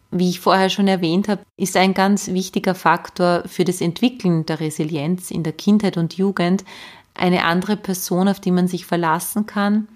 Wie 0.10 0.30
ich 0.30 0.40
vorher 0.40 0.70
schon 0.70 0.88
erwähnt 0.88 1.28
habe, 1.28 1.42
ist 1.58 1.76
ein 1.76 1.94
ganz 1.94 2.30
wichtiger 2.30 2.76
Faktor 2.76 3.44
für 3.46 3.66
das 3.66 3.82
Entwickeln 3.82 4.46
der 4.46 4.60
Resilienz 4.60 5.32
in 5.32 5.44
der 5.44 5.54
Kindheit 5.54 5.98
und 5.98 6.18
Jugend 6.18 6.64
eine 7.14 7.44
andere 7.44 7.76
Person, 7.76 8.28
auf 8.28 8.40
die 8.40 8.52
man 8.52 8.68
sich 8.68 8.86
verlassen 8.86 9.46
kann, 9.46 9.88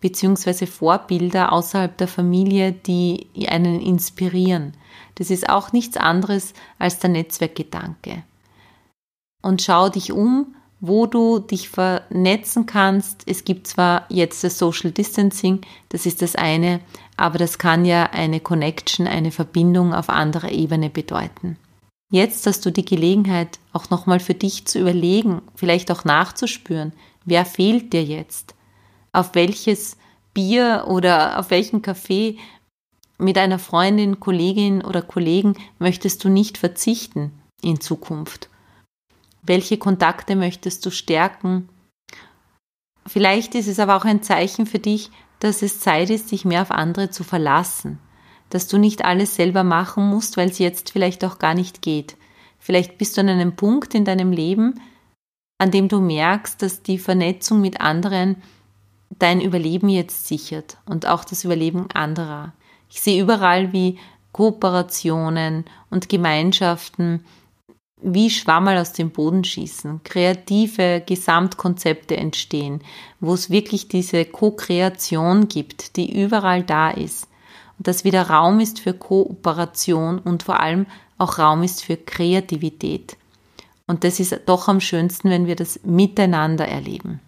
beziehungsweise 0.00 0.66
Vorbilder 0.66 1.52
außerhalb 1.52 1.96
der 1.96 2.08
Familie, 2.08 2.72
die 2.72 3.28
einen 3.48 3.80
inspirieren. 3.80 4.72
Das 5.16 5.30
ist 5.30 5.48
auch 5.48 5.72
nichts 5.72 5.96
anderes 5.96 6.54
als 6.78 6.98
der 7.00 7.10
Netzwerkgedanke. 7.10 8.22
Und 9.42 9.62
schau 9.62 9.88
dich 9.88 10.12
um, 10.12 10.54
wo 10.80 11.06
du 11.06 11.40
dich 11.40 11.68
vernetzen 11.68 12.66
kannst. 12.66 13.22
Es 13.26 13.44
gibt 13.44 13.66
zwar 13.66 14.06
jetzt 14.08 14.44
das 14.44 14.58
Social 14.58 14.92
Distancing, 14.92 15.60
das 15.88 16.06
ist 16.06 16.22
das 16.22 16.36
eine, 16.36 16.80
aber 17.18 17.38
das 17.38 17.58
kann 17.58 17.84
ja 17.84 18.04
eine 18.04 18.40
Connection, 18.40 19.06
eine 19.06 19.32
Verbindung 19.32 19.92
auf 19.92 20.08
anderer 20.08 20.52
Ebene 20.52 20.88
bedeuten. 20.88 21.56
Jetzt 22.10 22.46
hast 22.46 22.64
du 22.64 22.70
die 22.70 22.84
Gelegenheit, 22.84 23.58
auch 23.72 23.90
nochmal 23.90 24.20
für 24.20 24.34
dich 24.34 24.64
zu 24.64 24.78
überlegen, 24.78 25.42
vielleicht 25.54 25.90
auch 25.90 26.04
nachzuspüren, 26.04 26.92
wer 27.24 27.44
fehlt 27.44 27.92
dir 27.92 28.02
jetzt? 28.02 28.54
Auf 29.12 29.34
welches 29.34 29.96
Bier 30.32 30.84
oder 30.88 31.38
auf 31.38 31.50
welchen 31.50 31.82
Kaffee 31.82 32.38
mit 33.18 33.36
einer 33.36 33.58
Freundin, 33.58 34.20
Kollegin 34.20 34.82
oder 34.82 35.02
Kollegen 35.02 35.54
möchtest 35.78 36.24
du 36.24 36.28
nicht 36.28 36.56
verzichten 36.56 37.32
in 37.62 37.80
Zukunft? 37.80 38.48
Welche 39.42 39.76
Kontakte 39.76 40.36
möchtest 40.36 40.86
du 40.86 40.90
stärken? 40.90 41.68
Vielleicht 43.06 43.54
ist 43.54 43.66
es 43.66 43.80
aber 43.80 43.96
auch 43.96 44.04
ein 44.04 44.22
Zeichen 44.22 44.66
für 44.66 44.78
dich, 44.78 45.10
dass 45.40 45.62
es 45.62 45.80
Zeit 45.80 46.10
ist, 46.10 46.28
sich 46.28 46.44
mehr 46.44 46.62
auf 46.62 46.70
andere 46.70 47.10
zu 47.10 47.24
verlassen, 47.24 47.98
dass 48.50 48.66
du 48.66 48.78
nicht 48.78 49.04
alles 49.04 49.34
selber 49.34 49.64
machen 49.64 50.08
musst, 50.08 50.36
weil 50.36 50.48
es 50.48 50.58
jetzt 50.58 50.90
vielleicht 50.90 51.24
auch 51.24 51.38
gar 51.38 51.54
nicht 51.54 51.82
geht. 51.82 52.16
Vielleicht 52.58 52.98
bist 52.98 53.16
du 53.16 53.20
an 53.20 53.28
einem 53.28 53.56
Punkt 53.56 53.94
in 53.94 54.04
deinem 54.04 54.32
Leben, 54.32 54.80
an 55.58 55.70
dem 55.70 55.88
du 55.88 56.00
merkst, 56.00 56.60
dass 56.62 56.82
die 56.82 56.98
Vernetzung 56.98 57.60
mit 57.60 57.80
anderen 57.80 58.36
dein 59.18 59.40
Überleben 59.40 59.88
jetzt 59.88 60.26
sichert 60.26 60.78
und 60.86 61.06
auch 61.06 61.24
das 61.24 61.44
Überleben 61.44 61.90
anderer. 61.92 62.52
Ich 62.90 63.00
sehe 63.00 63.20
überall, 63.20 63.72
wie 63.72 63.98
Kooperationen 64.32 65.64
und 65.90 66.08
Gemeinschaften 66.08 67.24
wie 68.00 68.30
Schwammerl 68.30 68.78
aus 68.78 68.92
dem 68.92 69.10
Boden 69.10 69.44
schießen, 69.44 70.02
kreative 70.04 71.02
Gesamtkonzepte 71.04 72.16
entstehen, 72.16 72.80
wo 73.20 73.34
es 73.34 73.50
wirklich 73.50 73.88
diese 73.88 74.24
Co-Kreation 74.24 75.48
gibt, 75.48 75.96
die 75.96 76.20
überall 76.20 76.62
da 76.62 76.90
ist. 76.90 77.28
Und 77.78 77.88
dass 77.88 78.04
wieder 78.04 78.28
Raum 78.28 78.60
ist 78.60 78.80
für 78.80 78.94
Kooperation 78.94 80.18
und 80.18 80.42
vor 80.42 80.60
allem 80.60 80.86
auch 81.16 81.38
Raum 81.38 81.62
ist 81.62 81.84
für 81.84 81.96
Kreativität. 81.96 83.16
Und 83.86 84.04
das 84.04 84.20
ist 84.20 84.38
doch 84.46 84.68
am 84.68 84.80
schönsten, 84.80 85.30
wenn 85.30 85.46
wir 85.46 85.56
das 85.56 85.80
miteinander 85.84 86.68
erleben. 86.68 87.20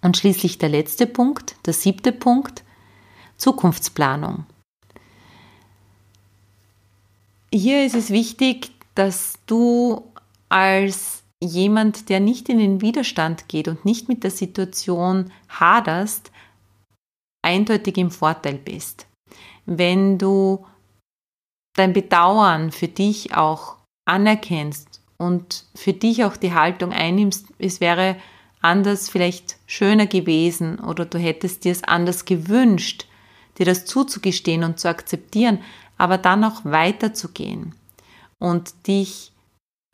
Und 0.00 0.16
schließlich 0.16 0.58
der 0.58 0.68
letzte 0.68 1.06
Punkt, 1.06 1.56
der 1.66 1.72
siebte 1.72 2.12
Punkt, 2.12 2.64
Zukunftsplanung. 3.36 4.46
Hier 7.52 7.86
ist 7.86 7.94
es 7.94 8.10
wichtig, 8.10 8.73
dass 8.94 9.34
du 9.46 10.12
als 10.48 11.22
jemand, 11.42 12.08
der 12.08 12.20
nicht 12.20 12.48
in 12.48 12.58
den 12.58 12.80
Widerstand 12.80 13.48
geht 13.48 13.68
und 13.68 13.84
nicht 13.84 14.08
mit 14.08 14.24
der 14.24 14.30
Situation 14.30 15.32
haderst, 15.48 16.30
eindeutig 17.42 17.98
im 17.98 18.10
Vorteil 18.10 18.54
bist. 18.54 19.06
Wenn 19.66 20.18
du 20.18 20.66
dein 21.76 21.92
Bedauern 21.92 22.70
für 22.70 22.88
dich 22.88 23.36
auch 23.36 23.76
anerkennst 24.06 25.02
und 25.18 25.64
für 25.74 25.92
dich 25.92 26.24
auch 26.24 26.36
die 26.36 26.54
Haltung 26.54 26.92
einnimmst, 26.92 27.46
es 27.58 27.80
wäre 27.80 28.16
anders 28.60 29.10
vielleicht 29.10 29.56
schöner 29.66 30.06
gewesen 30.06 30.78
oder 30.78 31.04
du 31.04 31.18
hättest 31.18 31.64
dir 31.64 31.72
es 31.72 31.84
anders 31.84 32.24
gewünscht, 32.24 33.06
dir 33.58 33.66
das 33.66 33.84
zuzugestehen 33.84 34.64
und 34.64 34.80
zu 34.80 34.88
akzeptieren, 34.88 35.58
aber 35.98 36.16
dann 36.16 36.44
auch 36.44 36.64
weiterzugehen 36.64 37.74
und 38.38 38.86
dich 38.86 39.32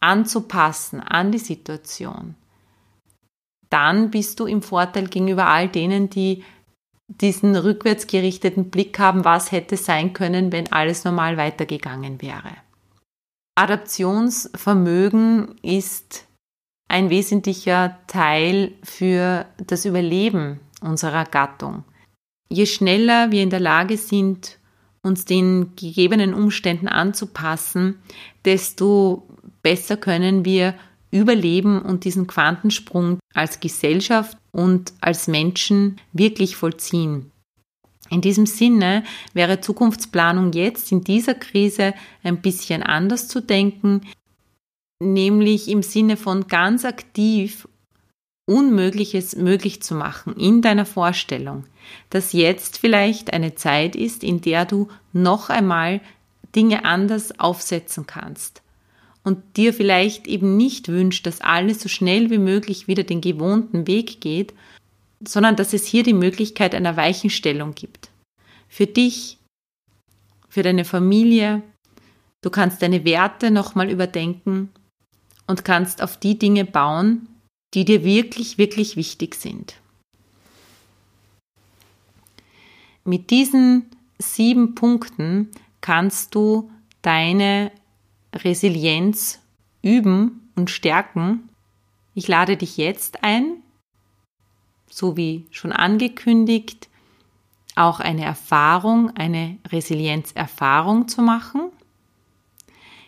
anzupassen 0.01 1.01
an 1.01 1.33
die 1.33 1.39
Situation, 1.39 2.35
dann 3.69 4.11
bist 4.11 4.41
du 4.41 4.47
im 4.47 4.63
Vorteil 4.63 5.09
gegenüber 5.09 5.47
all 5.47 5.69
denen, 5.69 6.11
die 6.11 6.43
diesen 7.09 7.57
rückwärts 7.57 8.07
gerichteten 8.07 8.71
Blick 8.71 8.99
haben, 8.99 9.25
was 9.25 9.53
hätte 9.53 9.77
sein 9.77 10.13
können, 10.13 10.53
wenn 10.53 10.73
alles 10.73 11.05
normal 11.05 11.37
weitergegangen 11.37 12.23
wäre. 12.23 12.57
Adaptionsvermögen 13.57 15.57
ist 15.63 16.27
ein 16.89 17.11
wesentlicher 17.11 17.99
Teil 18.07 18.73
für 18.83 19.47
das 19.59 19.85
Überleben 19.85 20.61
unserer 20.81 21.25
Gattung. 21.25 21.85
Je 22.49 22.67
schneller 22.67 23.31
wir 23.31 23.43
in 23.43 23.51
der 23.51 23.61
Lage 23.61 23.97
sind, 23.97 24.59
uns 25.03 25.25
den 25.25 25.75
gegebenen 25.77 26.35
Umständen 26.35 26.89
anzupassen, 26.89 27.99
desto 28.45 29.27
besser 29.63 29.97
können 29.97 30.45
wir 30.45 30.75
überleben 31.11 31.83
und 31.83 32.05
diesen 32.05 32.27
Quantensprung 32.27 33.19
als 33.35 33.61
Gesellschaft 33.61 34.37
und 34.53 34.93
als 35.01 35.27
Menschen 35.27 36.01
wirklich 36.13 36.57
vollziehen. 36.57 37.31
In 38.11 38.21
diesem 38.21 38.47
Sinne 38.47 39.05
wäre 39.35 39.61
Zukunftsplanung 39.61 40.53
jetzt 40.53 40.91
in 40.91 41.03
dieser 41.03 41.35
Krise 41.35 41.95
ein 42.23 42.43
bisschen 42.43 42.83
anders 42.83 43.29
zu 43.29 43.41
denken, 43.41 44.03
nämlich 45.01 45.69
im 45.69 45.83
Sinne 45.83 46.17
von 46.17 46.49
ganz 46.49 46.85
aktiv 46.85 47.69
Unmögliches 48.51 49.37
möglich 49.37 49.81
zu 49.81 49.95
machen 49.95 50.35
in 50.37 50.61
deiner 50.61 50.85
Vorstellung, 50.85 51.67
dass 52.11 52.33
jetzt 52.33 52.79
vielleicht 52.79 53.33
eine 53.33 53.55
Zeit 53.55 53.95
ist, 53.95 54.25
in 54.25 54.41
der 54.41 54.65
du 54.65 54.89
noch 55.13 55.51
einmal 55.51 56.01
Dinge 56.57 56.85
anders 56.85 57.39
aufsetzen 57.39 58.07
kannst 58.09 58.63
und 59.23 59.57
dir 59.57 59.73
vielleicht 59.73 60.27
eben 60.27 60.57
nicht 60.57 60.89
wünscht, 60.89 61.27
dass 61.27 61.41
alles 61.41 61.81
so 61.81 61.89
schnell 61.89 62.29
wie 62.31 62.39
möglich 62.39 62.89
wieder 62.89 63.05
den 63.05 63.21
gewohnten 63.21 63.87
Weg 63.87 64.21
geht, 64.21 64.53
sondern 65.25 65.55
dass 65.55 65.73
es 65.73 65.87
hier 65.87 66.03
die 66.03 66.13
Möglichkeit 66.13 66.75
einer 66.75 66.97
Weichenstellung 66.97 67.77
gibt. 67.77 68.11
Für 68.69 68.87
dich, 68.87 69.39
für 70.49 70.65
deine 70.65 70.85
Familie, 70.85 71.63
du 72.43 72.51
kannst 72.51 72.83
deine 72.83 73.05
Werte 73.05 73.53
nochmal 73.53 73.91
überdenken 73.91 74.71
und 75.47 75.65
kannst 75.65 76.03
auf 76.03 76.17
die 76.17 76.37
Dinge 76.37 76.65
bauen, 76.65 77.29
die 77.75 77.85
dir 77.85 78.05
wirklich, 78.05 78.59
wirklich 78.59 78.97
wichtig 78.97 79.35
sind. 79.35 79.77
Mit 83.05 83.31
diesen 83.31 83.87
sieben 84.19 84.75
Punkten 84.75 85.51
kannst 85.81 86.35
du 86.35 86.71
deine 87.03 87.73
Resilienz 88.35 89.41
üben 89.83 90.51
und 90.55 90.71
stärken. 90.71 91.49
Ich 92.15 92.29
lade 92.29 92.57
dich 92.57 92.77
jetzt 92.77 93.25
ein, 93.25 93.63
so 94.91 95.17
wie 95.17 95.47
schon 95.51 95.73
angekündigt, 95.73 96.89
auch 97.77 98.01
eine 98.01 98.25
Erfahrung, 98.25 99.11
eine 99.17 99.59
Resilienzerfahrung 99.69 101.09
zu 101.09 101.23
machen, 101.23 101.71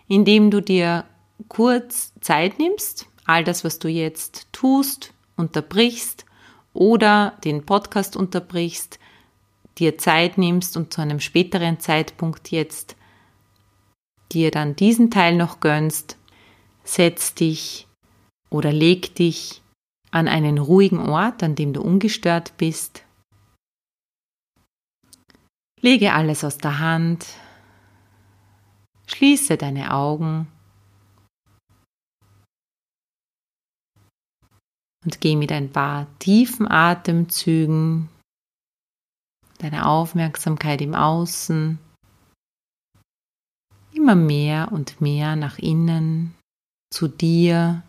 indem 0.08 0.50
du 0.50 0.62
dir 0.62 1.04
kurz 1.48 2.12
Zeit 2.20 2.58
nimmst, 2.58 3.06
all 3.24 3.44
das, 3.44 3.64
was 3.64 3.78
du 3.78 3.88
jetzt 3.88 4.48
tust, 4.52 5.12
unterbrichst 5.36 6.26
oder 6.72 7.38
den 7.44 7.64
Podcast 7.64 8.16
unterbrichst, 8.16 8.98
dir 9.78 9.98
Zeit 9.98 10.38
nimmst 10.38 10.76
und 10.76 10.92
zu 10.92 11.00
einem 11.00 11.20
späteren 11.20 11.80
Zeitpunkt 11.80 12.50
jetzt 12.50 12.96
dir 14.32 14.50
dann 14.50 14.76
diesen 14.76 15.10
Teil 15.10 15.36
noch 15.36 15.60
gönnst, 15.60 16.16
setz 16.84 17.34
dich 17.34 17.86
oder 18.50 18.72
leg 18.72 19.14
dich 19.14 19.62
an 20.10 20.28
einen 20.28 20.58
ruhigen 20.58 20.98
Ort, 20.98 21.42
an 21.42 21.54
dem 21.54 21.72
du 21.72 21.82
ungestört 21.82 22.56
bist. 22.58 23.04
Lege 25.80 26.12
alles 26.12 26.44
aus 26.44 26.58
der 26.58 26.78
Hand, 26.78 27.26
schließe 29.06 29.56
deine 29.56 29.92
Augen 29.92 30.51
und 35.04 35.20
geh 35.20 35.36
mit 35.36 35.52
ein 35.52 35.70
paar 35.70 36.06
tiefen 36.18 36.70
Atemzügen 36.70 38.08
deine 39.58 39.86
Aufmerksamkeit 39.86 40.80
im 40.80 40.94
Außen 40.94 41.78
immer 43.94 44.14
mehr 44.14 44.72
und 44.72 45.00
mehr 45.00 45.36
nach 45.36 45.58
innen 45.58 46.34
zu 46.92 47.08
dir. 47.08 47.82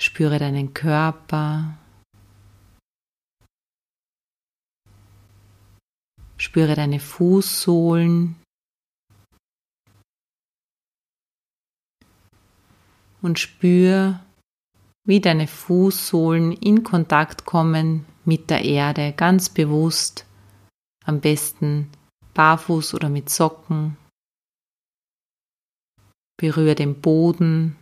Spüre 0.00 0.38
deinen 0.38 0.74
Körper. 0.74 1.78
Spüre 6.36 6.74
deine 6.74 7.00
Fußsohlen. 7.00 8.36
Und 13.20 13.38
spür, 13.38 14.20
wie 15.04 15.20
deine 15.20 15.46
Fußsohlen 15.46 16.52
in 16.52 16.84
Kontakt 16.84 17.46
kommen 17.46 18.04
mit 18.24 18.50
der 18.50 18.64
Erde, 18.64 19.12
ganz 19.16 19.48
bewusst, 19.48 20.24
am 21.04 21.20
besten 21.20 21.90
barfuß 22.34 22.94
oder 22.94 23.08
mit 23.08 23.30
Socken. 23.30 23.96
Berühre 26.36 26.74
den 26.74 27.00
Boden 27.00 27.76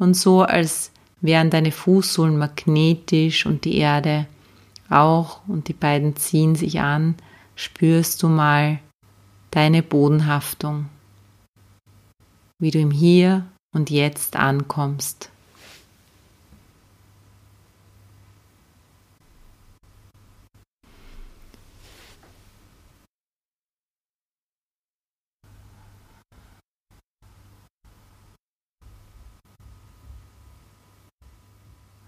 und 0.00 0.14
so, 0.14 0.42
als 0.42 0.90
wären 1.20 1.50
deine 1.50 1.70
Fußsohlen 1.70 2.36
magnetisch 2.36 3.46
und 3.46 3.64
die 3.64 3.76
Erde 3.76 4.26
auch 4.88 5.46
und 5.46 5.68
die 5.68 5.74
beiden 5.74 6.16
ziehen 6.16 6.56
sich 6.56 6.80
an, 6.80 7.14
spürst 7.54 8.22
du 8.22 8.28
mal 8.28 8.80
deine 9.52 9.82
Bodenhaftung, 9.82 10.88
wie 12.58 12.70
du 12.70 12.80
im 12.80 12.90
Hier 12.90 13.46
und 13.72 13.90
Jetzt 13.90 14.36
ankommst. 14.36 15.30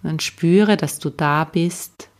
Und 0.02 0.22
spüre, 0.22 0.76
dass 0.76 0.98
du 0.98 1.08
da 1.08 1.44
bist. 1.44 2.10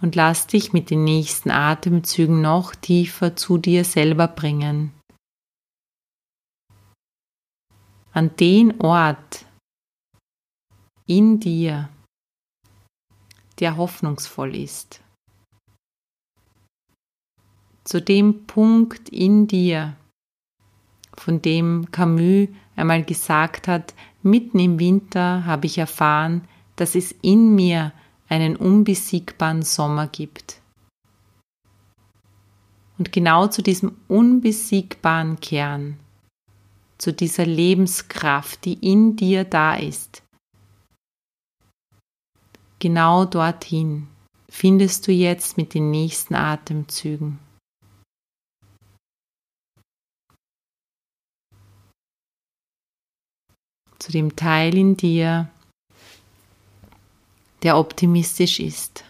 Und 0.00 0.14
lass 0.14 0.46
dich 0.46 0.72
mit 0.72 0.90
den 0.90 1.02
nächsten 1.02 1.50
Atemzügen 1.50 2.40
noch 2.40 2.76
tiefer 2.76 3.34
zu 3.34 3.58
dir 3.58 3.82
selber 3.82 4.28
bringen. 4.28 4.92
An 8.16 8.34
den 8.36 8.80
Ort 8.80 9.44
in 11.06 11.38
dir, 11.38 11.90
der 13.58 13.76
hoffnungsvoll 13.76 14.56
ist. 14.56 15.02
Zu 17.84 18.00
dem 18.00 18.46
Punkt 18.46 19.10
in 19.10 19.46
dir, 19.46 19.96
von 21.14 21.42
dem 21.42 21.90
Camus 21.90 22.48
einmal 22.74 23.04
gesagt 23.04 23.68
hat, 23.68 23.92
Mitten 24.22 24.60
im 24.60 24.78
Winter 24.78 25.44
habe 25.44 25.66
ich 25.66 25.76
erfahren, 25.76 26.48
dass 26.76 26.94
es 26.94 27.12
in 27.20 27.54
mir 27.54 27.92
einen 28.30 28.56
unbesiegbaren 28.56 29.60
Sommer 29.60 30.06
gibt. 30.06 30.62
Und 32.96 33.12
genau 33.12 33.48
zu 33.48 33.62
diesem 33.62 33.94
unbesiegbaren 34.08 35.38
Kern, 35.38 35.98
zu 36.98 37.12
dieser 37.12 37.46
Lebenskraft, 37.46 38.64
die 38.64 38.74
in 38.74 39.16
dir 39.16 39.44
da 39.44 39.76
ist, 39.76 40.22
genau 42.78 43.24
dorthin 43.24 44.08
findest 44.48 45.06
du 45.06 45.12
jetzt 45.12 45.56
mit 45.56 45.74
den 45.74 45.90
nächsten 45.90 46.34
Atemzügen. 46.34 47.38
zu 54.06 54.12
dem 54.12 54.36
Teil 54.36 54.76
in 54.76 54.96
dir, 54.96 55.50
der 57.64 57.76
optimistisch 57.76 58.60
ist. 58.60 59.04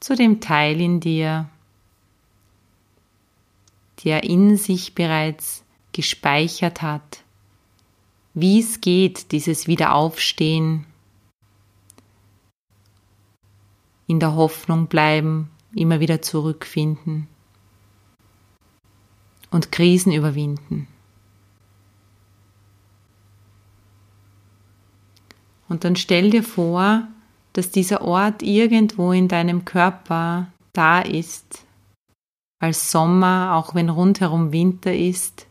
Zu 0.00 0.16
dem 0.16 0.40
Teil 0.40 0.80
in 0.80 0.98
dir, 0.98 1.48
der 4.04 4.24
in 4.24 4.56
sich 4.56 4.94
bereits 4.94 5.64
gespeichert 5.92 6.82
hat, 6.82 7.24
wie 8.34 8.60
es 8.60 8.80
geht, 8.80 9.32
dieses 9.32 9.66
Wiederaufstehen, 9.66 10.86
in 14.06 14.20
der 14.20 14.34
Hoffnung 14.34 14.86
bleiben, 14.86 15.50
immer 15.74 16.00
wieder 16.00 16.22
zurückfinden 16.22 17.28
und 19.50 19.72
Krisen 19.72 20.12
überwinden. 20.12 20.88
Und 25.68 25.84
dann 25.84 25.96
stell 25.96 26.30
dir 26.30 26.42
vor, 26.42 27.06
dass 27.52 27.70
dieser 27.70 28.02
Ort 28.02 28.42
irgendwo 28.42 29.12
in 29.12 29.28
deinem 29.28 29.64
Körper 29.64 30.50
da 30.72 31.00
ist, 31.00 31.66
als 32.58 32.90
Sommer, 32.90 33.54
auch 33.54 33.74
wenn 33.74 33.88
rundherum 33.88 34.52
Winter 34.52 34.94
ist, 34.94 35.46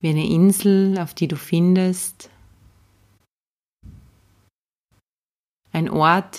wie 0.00 0.10
eine 0.10 0.26
Insel, 0.26 0.98
auf 0.98 1.14
die 1.14 1.28
du 1.28 1.36
findest, 1.36 2.30
ein 5.72 5.88
Ort, 5.88 6.38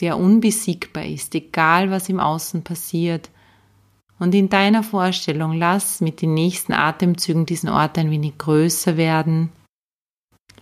der 0.00 0.18
unbesiegbar 0.18 1.04
ist, 1.04 1.34
egal 1.34 1.90
was 1.90 2.08
im 2.08 2.20
Außen 2.20 2.62
passiert. 2.62 3.30
Und 4.18 4.34
in 4.34 4.48
deiner 4.48 4.82
Vorstellung 4.82 5.54
lass 5.54 6.00
mit 6.00 6.22
den 6.22 6.34
nächsten 6.34 6.72
Atemzügen 6.72 7.46
diesen 7.46 7.68
Ort 7.68 7.98
ein 7.98 8.10
wenig 8.10 8.38
größer 8.38 8.96
werden. 8.96 9.50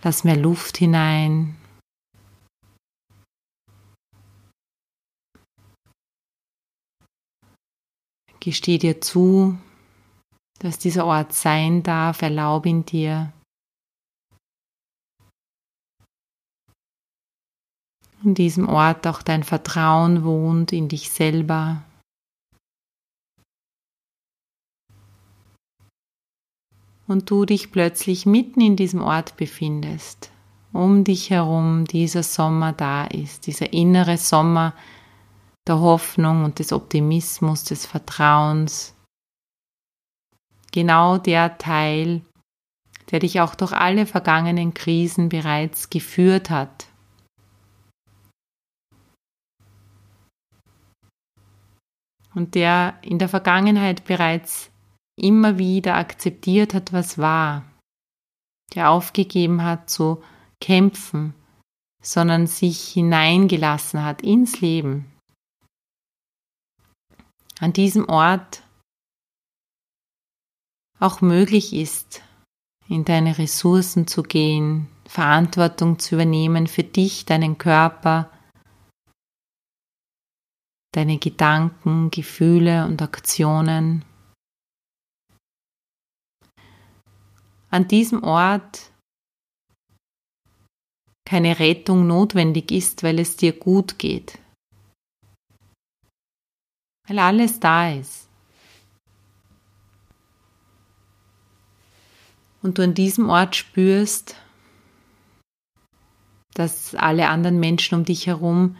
Lass 0.01 0.23
mehr 0.23 0.37
Luft 0.37 0.77
hinein. 0.77 1.55
Gesteh 8.43 8.77
dir 8.77 8.99
zu, 8.99 9.57
dass 10.59 10.77
dieser 10.77 11.05
Ort 11.05 11.31
sein 11.33 11.81
darf, 11.81 12.21
erlaub 12.21 12.65
ihn 12.65 12.85
dir. 12.85 13.31
In 18.21 18.33
diesem 18.35 18.67
Ort 18.67 19.07
auch 19.07 19.21
dein 19.21 19.43
Vertrauen 19.43 20.25
wohnt 20.25 20.73
in 20.73 20.89
dich 20.89 21.09
selber. 21.09 21.85
Und 27.07 27.29
du 27.29 27.45
dich 27.45 27.71
plötzlich 27.71 28.25
mitten 28.25 28.59
in 28.59 28.75
diesem 28.75 29.01
Ort 29.01 29.37
befindest, 29.37 30.31
um 30.73 31.05
dich 31.05 31.29
herum 31.29 31.85
dieser 31.85 32.23
Sommer 32.23 32.73
da 32.73 33.05
ist, 33.05 33.47
dieser 33.47 33.71
innere 33.71 34.17
Sommer, 34.17 34.73
der 35.67 35.79
Hoffnung 35.79 36.43
und 36.43 36.59
des 36.59 36.73
Optimismus, 36.73 37.63
des 37.63 37.85
Vertrauens. 37.85 38.95
Genau 40.71 41.17
der 41.17 41.57
Teil, 41.57 42.21
der 43.11 43.19
dich 43.19 43.39
auch 43.39 43.55
durch 43.55 43.71
alle 43.73 44.05
vergangenen 44.05 44.73
Krisen 44.73 45.29
bereits 45.29 45.89
geführt 45.89 46.49
hat. 46.49 46.87
Und 52.35 52.55
der 52.55 52.97
in 53.01 53.19
der 53.19 53.29
Vergangenheit 53.29 54.05
bereits 54.05 54.71
immer 55.15 55.59
wieder 55.59 55.95
akzeptiert 55.95 56.73
hat, 56.73 56.91
was 56.91 57.19
war, 57.19 57.63
der 58.73 58.89
aufgegeben 58.89 59.63
hat 59.63 59.87
zu 59.91 60.23
kämpfen, 60.59 61.35
sondern 62.01 62.47
sich 62.47 62.87
hineingelassen 62.87 64.03
hat 64.03 64.23
ins 64.23 64.59
Leben 64.61 65.12
an 67.63 67.71
diesem 67.71 68.09
Ort 68.09 68.61
auch 70.99 71.21
möglich 71.21 71.71
ist, 71.71 72.21
in 72.89 73.05
deine 73.05 73.37
Ressourcen 73.37 74.05
zu 74.05 74.21
gehen, 74.21 74.89
Verantwortung 75.07 75.97
zu 75.97 76.15
übernehmen 76.15 76.67
für 76.67 76.83
dich, 76.83 77.23
deinen 77.23 77.57
Körper, 77.57 78.29
deine 80.91 81.19
Gedanken, 81.19 82.11
Gefühle 82.11 82.85
und 82.85 83.01
Aktionen. 83.01 84.03
An 87.69 87.87
diesem 87.87 88.23
Ort 88.23 88.91
keine 91.25 91.59
Rettung 91.59 92.07
notwendig 92.07 92.73
ist, 92.73 93.03
weil 93.03 93.19
es 93.19 93.37
dir 93.37 93.53
gut 93.53 93.97
geht 93.99 94.42
weil 97.07 97.19
alles 97.19 97.59
da 97.59 97.91
ist. 97.91 98.27
Und 102.61 102.77
du 102.77 102.83
an 102.83 102.93
diesem 102.93 103.29
Ort 103.29 103.55
spürst, 103.55 104.35
dass 106.53 106.95
alle 106.95 107.27
anderen 107.27 107.59
Menschen 107.59 107.95
um 107.95 108.05
dich 108.05 108.27
herum 108.27 108.77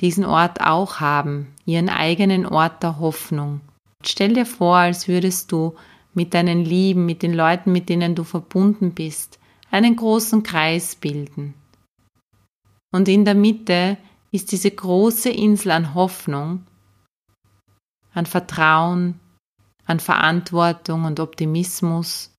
diesen 0.00 0.24
Ort 0.24 0.60
auch 0.60 0.98
haben, 0.98 1.54
ihren 1.66 1.88
eigenen 1.88 2.46
Ort 2.46 2.82
der 2.82 2.98
Hoffnung. 2.98 3.60
Stell 4.04 4.34
dir 4.34 4.46
vor, 4.46 4.76
als 4.76 5.06
würdest 5.06 5.52
du 5.52 5.76
mit 6.14 6.34
deinen 6.34 6.64
Lieben, 6.64 7.06
mit 7.06 7.22
den 7.22 7.32
Leuten, 7.32 7.72
mit 7.72 7.88
denen 7.88 8.14
du 8.14 8.24
verbunden 8.24 8.92
bist, 8.92 9.38
einen 9.70 9.96
großen 9.96 10.42
Kreis 10.42 10.94
bilden. 10.96 11.54
Und 12.92 13.08
in 13.08 13.24
der 13.24 13.34
Mitte 13.34 13.96
ist 14.34 14.50
diese 14.50 14.72
große 14.72 15.30
Insel 15.30 15.70
an 15.70 15.94
Hoffnung, 15.94 16.66
an 18.14 18.26
Vertrauen, 18.26 19.20
an 19.84 20.00
Verantwortung 20.00 21.04
und 21.04 21.20
Optimismus, 21.20 22.34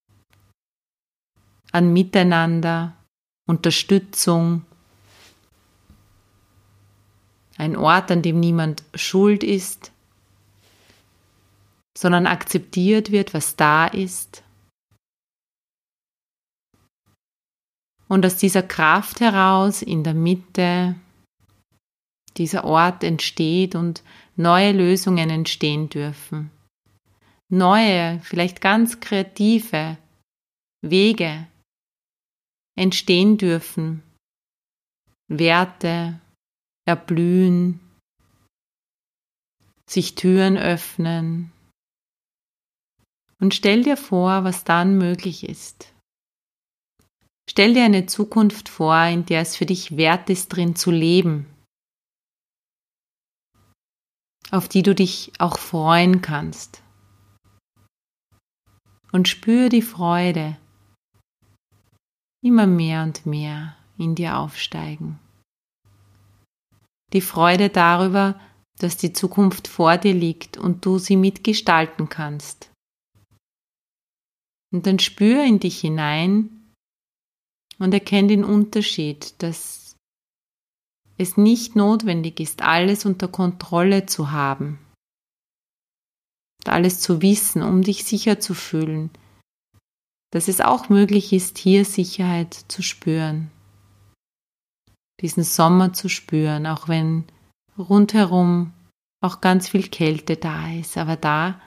an 1.72 1.94
Miteinander, 1.94 2.98
Unterstützung, 3.48 4.66
ein 7.58 7.78
Ort, 7.78 8.12
an 8.12 8.22
dem 8.22 8.42
niemand 8.42 8.84
schuld 8.94 9.42
ist, 9.46 9.94
sondern 11.98 12.28
akzeptiert 12.28 13.14
wird, 13.14 13.34
was 13.34 13.56
da 13.56 13.88
ist. 13.88 14.44
Und 18.10 18.26
aus 18.26 18.36
dieser 18.36 18.64
Kraft 18.64 19.22
heraus 19.22 19.82
in 19.82 20.04
der 20.04 20.14
Mitte 20.14 20.96
dieser 22.38 22.66
Ort 22.66 23.04
entsteht 23.04 23.76
und 23.76 24.04
neue 24.36 24.72
Lösungen 24.72 25.30
entstehen 25.30 25.90
dürfen. 25.90 26.52
Neue, 27.50 28.20
vielleicht 28.24 28.60
ganz 28.60 29.00
kreative 29.00 29.98
Wege 30.82 31.48
entstehen 32.78 33.38
dürfen. 33.38 34.04
Werte 35.28 36.20
erblühen, 36.86 37.80
sich 39.90 40.16
Türen 40.16 40.58
öffnen. 40.58 41.52
Und 43.40 43.54
stell 43.54 43.84
dir 43.84 43.98
vor, 43.98 44.44
was 44.44 44.64
dann 44.64 44.98
möglich 44.98 45.48
ist. 45.48 45.94
Stell 47.50 47.74
dir 47.74 47.86
eine 47.86 48.06
Zukunft 48.06 48.70
vor, 48.70 49.04
in 49.06 49.26
der 49.26 49.42
es 49.42 49.56
für 49.56 49.66
dich 49.66 49.98
wert 49.98 50.30
ist, 50.30 50.50
drin 50.50 50.76
zu 50.76 50.92
leben 50.92 51.48
auf 54.52 54.68
die 54.68 54.84
du 54.84 54.96
dich 54.96 55.32
auch 55.40 55.58
freuen 55.58 56.22
kannst. 56.22 56.82
Und 59.12 59.28
spür 59.28 59.70
die 59.70 59.82
Freude 59.82 60.58
immer 62.44 62.68
mehr 62.68 63.04
und 63.04 63.26
mehr 63.26 63.76
in 63.98 64.16
dir 64.16 64.38
aufsteigen. 64.38 65.20
Die 67.14 67.22
Freude 67.22 67.70
darüber, 67.70 68.40
dass 68.78 68.98
die 68.98 69.14
Zukunft 69.14 69.68
vor 69.68 69.98
dir 69.98 70.14
liegt 70.14 70.58
und 70.58 70.86
du 70.86 71.00
sie 71.00 71.16
mitgestalten 71.16 72.10
kannst. 72.10 72.72
Und 74.74 74.86
dann 74.86 75.00
spür 75.00 75.44
in 75.46 75.60
dich 75.60 75.80
hinein 75.80 76.74
und 77.80 77.94
erkenn 77.94 78.28
den 78.28 78.44
Unterschied, 78.44 79.42
dass 79.42 79.85
es 81.18 81.38
nicht 81.38 81.76
notwendig 81.76 82.40
ist, 82.40 82.62
alles 82.62 83.06
unter 83.06 83.28
Kontrolle 83.28 84.06
zu 84.06 84.32
haben, 84.32 84.80
alles 86.66 87.00
zu 87.00 87.22
wissen, 87.22 87.62
um 87.62 87.82
dich 87.82 88.04
sicher 88.04 88.40
zu 88.40 88.54
fühlen, 88.54 89.10
dass 90.32 90.48
es 90.48 90.62
auch 90.62 90.90
möglich 90.90 91.32
ist, 91.32 91.58
hier 91.58 91.86
Sicherheit 91.86 92.54
zu 92.68 92.82
spüren, 92.82 93.52
diesen 95.22 95.44
Sommer 95.44 95.94
zu 95.94 96.10
spüren, 96.10 96.68
auch 96.68 96.88
wenn 96.88 97.24
rundherum 97.78 98.74
auch 99.22 99.42
ganz 99.42 99.70
viel 99.70 99.88
Kälte 99.88 100.36
da 100.36 100.72
ist, 100.72 100.98
aber 100.98 101.16
da 101.16 101.62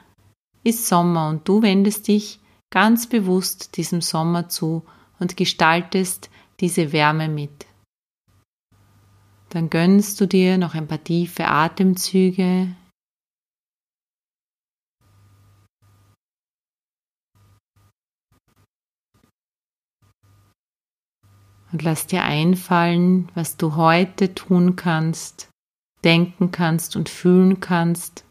ist 0.63 0.87
Sommer 0.87 1.29
und 1.29 1.47
du 1.47 1.61
wendest 1.61 2.07
dich 2.07 2.39
ganz 2.69 3.07
bewusst 3.07 3.77
diesem 3.77 4.01
Sommer 4.01 4.49
zu 4.49 4.83
und 5.19 5.37
gestaltest 5.37 6.29
diese 6.59 6.91
Wärme 6.91 7.27
mit. 7.27 7.65
Dann 9.49 9.69
gönnst 9.71 10.21
du 10.21 10.27
dir 10.27 10.57
noch 10.57 10.75
ein 10.75 10.87
paar 10.87 11.03
tiefe 11.03 11.47
Atemzüge. 11.47 12.75
Und 21.71 21.83
lass 21.83 22.07
dir 22.07 22.23
einfallen, 22.23 23.29
was 23.35 23.57
du 23.57 23.75
heute 23.75 24.33
tun 24.33 24.75
kannst, 24.75 25.49
denken 26.03 26.51
kannst 26.51 26.95
und 26.95 27.09
fühlen 27.09 27.59
kannst, 27.59 28.25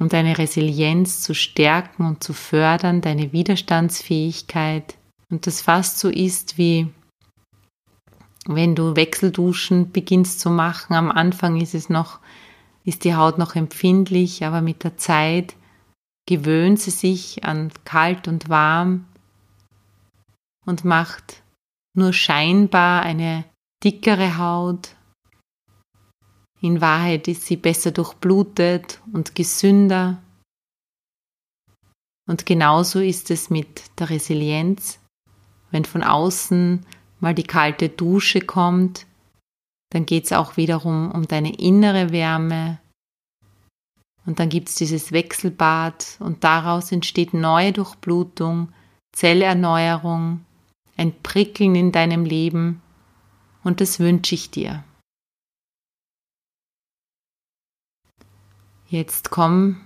um 0.00 0.08
deine 0.08 0.38
Resilienz 0.38 1.20
zu 1.20 1.34
stärken 1.34 2.06
und 2.06 2.24
zu 2.24 2.32
fördern, 2.32 3.00
deine 3.00 3.32
Widerstandsfähigkeit. 3.32 4.96
Und 5.30 5.46
das 5.46 5.60
fast 5.60 5.98
so 5.98 6.08
ist 6.08 6.58
wie 6.58 6.88
wenn 8.48 8.74
du 8.74 8.96
Wechselduschen 8.96 9.92
beginnst 9.92 10.40
zu 10.40 10.48
machen, 10.48 10.94
am 10.94 11.10
Anfang 11.10 11.60
ist 11.60 11.74
es 11.74 11.90
noch, 11.90 12.18
ist 12.82 13.04
die 13.04 13.14
Haut 13.14 13.36
noch 13.36 13.54
empfindlich, 13.54 14.42
aber 14.42 14.62
mit 14.62 14.84
der 14.84 14.96
Zeit 14.96 15.54
gewöhnt 16.26 16.80
sie 16.80 16.90
sich 16.90 17.44
an 17.44 17.70
kalt 17.84 18.26
und 18.26 18.48
warm 18.48 19.04
und 20.64 20.86
macht 20.86 21.42
nur 21.94 22.14
scheinbar 22.14 23.02
eine 23.02 23.44
dickere 23.84 24.38
Haut. 24.38 24.96
In 26.62 26.80
Wahrheit 26.80 27.28
ist 27.28 27.44
sie 27.44 27.56
besser 27.56 27.90
durchblutet 27.90 29.00
und 29.12 29.34
gesünder. 29.34 30.22
Und 32.26 32.46
genauso 32.46 33.00
ist 33.00 33.30
es 33.30 33.50
mit 33.50 33.82
der 33.98 34.08
Resilienz. 34.08 34.98
Wenn 35.70 35.84
von 35.84 36.02
außen 36.02 36.84
mal 37.20 37.34
die 37.34 37.44
kalte 37.44 37.88
Dusche 37.88 38.40
kommt, 38.40 39.06
dann 39.90 40.06
geht 40.06 40.24
es 40.24 40.32
auch 40.32 40.56
wiederum 40.56 41.10
um 41.10 41.26
deine 41.26 41.58
innere 41.58 42.12
Wärme. 42.12 42.78
Und 44.26 44.38
dann 44.40 44.50
gibt 44.50 44.68
es 44.68 44.74
dieses 44.74 45.12
Wechselbad 45.12 46.18
und 46.20 46.44
daraus 46.44 46.92
entsteht 46.92 47.32
neue 47.32 47.72
Durchblutung, 47.72 48.68
Zellerneuerung, 49.12 50.44
ein 50.96 51.14
Prickeln 51.22 51.74
in 51.74 51.92
deinem 51.92 52.24
Leben. 52.24 52.82
Und 53.64 53.80
das 53.80 53.98
wünsche 54.00 54.34
ich 54.34 54.50
dir. 54.50 54.84
Jetzt 58.88 59.30
komm 59.30 59.80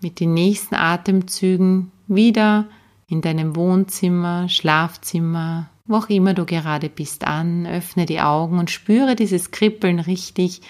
mit 0.00 0.20
den 0.20 0.34
nächsten 0.34 0.74
Atemzügen 0.74 1.92
wieder 2.06 2.66
in 3.08 3.20
deinem 3.20 3.56
Wohnzimmer, 3.56 4.48
Schlafzimmer, 4.48 5.70
wo 5.86 5.96
auch 5.96 6.08
immer 6.08 6.34
du 6.34 6.46
gerade 6.46 6.88
bist, 6.88 7.24
an, 7.24 7.66
öffne 7.66 8.06
die 8.06 8.20
Augen 8.20 8.58
und 8.58 8.70
spüre 8.70 9.16
dieses 9.16 9.50
Kribbeln 9.50 9.98
richtig 9.98 10.62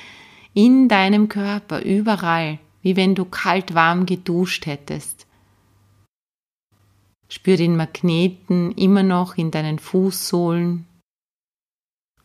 in 0.54 0.88
deinem 0.88 1.28
Körper, 1.28 1.82
überall, 1.82 2.58
wie 2.82 2.96
wenn 2.96 3.14
du 3.14 3.24
kalt 3.24 3.74
warm 3.74 4.06
geduscht 4.06 4.66
hättest. 4.66 5.26
Spür 7.28 7.56
den 7.56 7.76
Magneten 7.76 8.72
immer 8.72 9.02
noch 9.02 9.36
in 9.36 9.50
deinen 9.50 9.78
Fußsohlen 9.78 10.86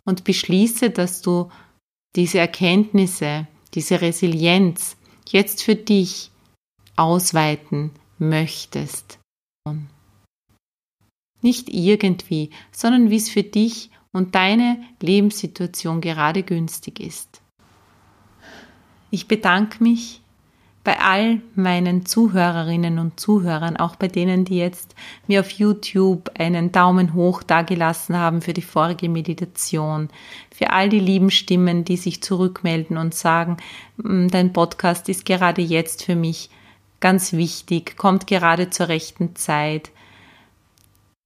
und 0.04 0.24
beschließe, 0.24 0.90
dass 0.90 1.22
du 1.22 1.50
diese 2.16 2.40
Erkenntnisse, 2.40 3.48
diese 3.74 4.02
Resilienz 4.02 4.98
jetzt 5.28 5.64
für 5.64 5.76
dich 5.76 6.32
ausweiten 6.96 7.92
möchtest. 8.18 9.19
Nicht 11.42 11.70
irgendwie, 11.70 12.50
sondern 12.72 13.10
wie 13.10 13.18
es 13.18 13.30
für 13.30 13.44
dich 13.44 13.90
und 14.12 14.36
deine 14.36 14.82
Lebenssituation 15.02 16.02
gerade 16.02 16.44
günstig 16.44 17.00
ist. 17.00 17.42
Ich 19.12 19.28
bedanke 19.28 19.84
mich 19.84 20.22
bei 20.84 21.00
all 21.00 21.42
meinen 21.56 22.06
Zuhörerinnen 22.06 23.00
und 23.00 23.20
Zuhörern, 23.20 23.78
auch 23.78 23.96
bei 23.96 24.08
denen, 24.08 24.46
die 24.46 24.58
jetzt 24.58 24.96
mir 25.28 25.42
auf 25.42 25.52
YouTube 25.52 26.32
einen 26.40 26.72
Daumen 26.72 27.14
hoch 27.14 27.44
dagelassen 27.44 28.18
haben 28.18 28.42
für 28.42 28.54
die 28.54 28.62
vorige 28.62 29.10
Meditation, 29.10 30.10
für 30.52 30.72
all 30.72 30.90
die 30.90 31.00
lieben 31.00 31.32
Stimmen, 31.32 31.84
die 31.84 31.98
sich 31.98 32.24
zurückmelden 32.24 32.98
und 32.98 33.14
sagen, 33.14 33.58
dein 33.98 34.54
Podcast 34.54 35.10
ist 35.10 35.26
gerade 35.26 35.62
jetzt 35.62 36.06
für 36.06 36.16
mich 36.16 36.50
ganz 37.00 37.34
wichtig, 37.34 37.98
kommt 37.98 38.26
gerade 38.26 38.70
zur 38.70 38.88
rechten 38.88 39.36
Zeit. 39.36 39.92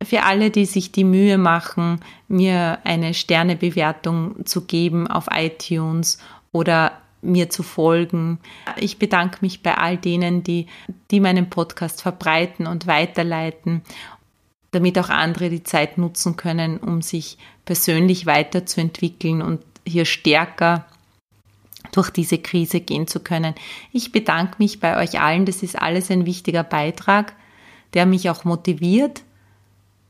Für 0.03 0.23
alle, 0.23 0.49
die 0.49 0.65
sich 0.65 0.91
die 0.91 1.03
Mühe 1.03 1.37
machen, 1.37 1.99
mir 2.27 2.79
eine 2.83 3.13
Sternebewertung 3.13 4.45
zu 4.45 4.61
geben 4.65 5.07
auf 5.07 5.27
iTunes 5.31 6.17
oder 6.51 6.93
mir 7.21 7.49
zu 7.49 7.63
folgen. 7.63 8.39
Ich 8.77 8.99
bedanke 8.99 9.37
mich 9.41 9.63
bei 9.63 9.77
all 9.77 9.97
denen, 9.97 10.43
die, 10.43 10.67
die 11.11 11.19
meinen 11.19 11.49
Podcast 11.49 12.01
verbreiten 12.01 12.67
und 12.67 12.85
weiterleiten, 12.85 13.81
damit 14.71 14.99
auch 14.99 15.09
andere 15.09 15.49
die 15.49 15.63
Zeit 15.63 15.97
nutzen 15.97 16.35
können, 16.35 16.77
um 16.77 17.01
sich 17.01 17.37
persönlich 17.65 18.25
weiterzuentwickeln 18.25 19.41
und 19.41 19.61
hier 19.85 20.05
stärker 20.05 20.85
durch 21.91 22.09
diese 22.09 22.37
Krise 22.39 22.79
gehen 22.79 23.07
zu 23.07 23.19
können. 23.19 23.53
Ich 23.91 24.11
bedanke 24.11 24.55
mich 24.57 24.79
bei 24.79 25.01
euch 25.01 25.19
allen. 25.19 25.45
Das 25.45 25.63
ist 25.63 25.79
alles 25.79 26.09
ein 26.09 26.25
wichtiger 26.25 26.63
Beitrag, 26.63 27.33
der 27.93 28.05
mich 28.05 28.29
auch 28.29 28.45
motiviert, 28.45 29.21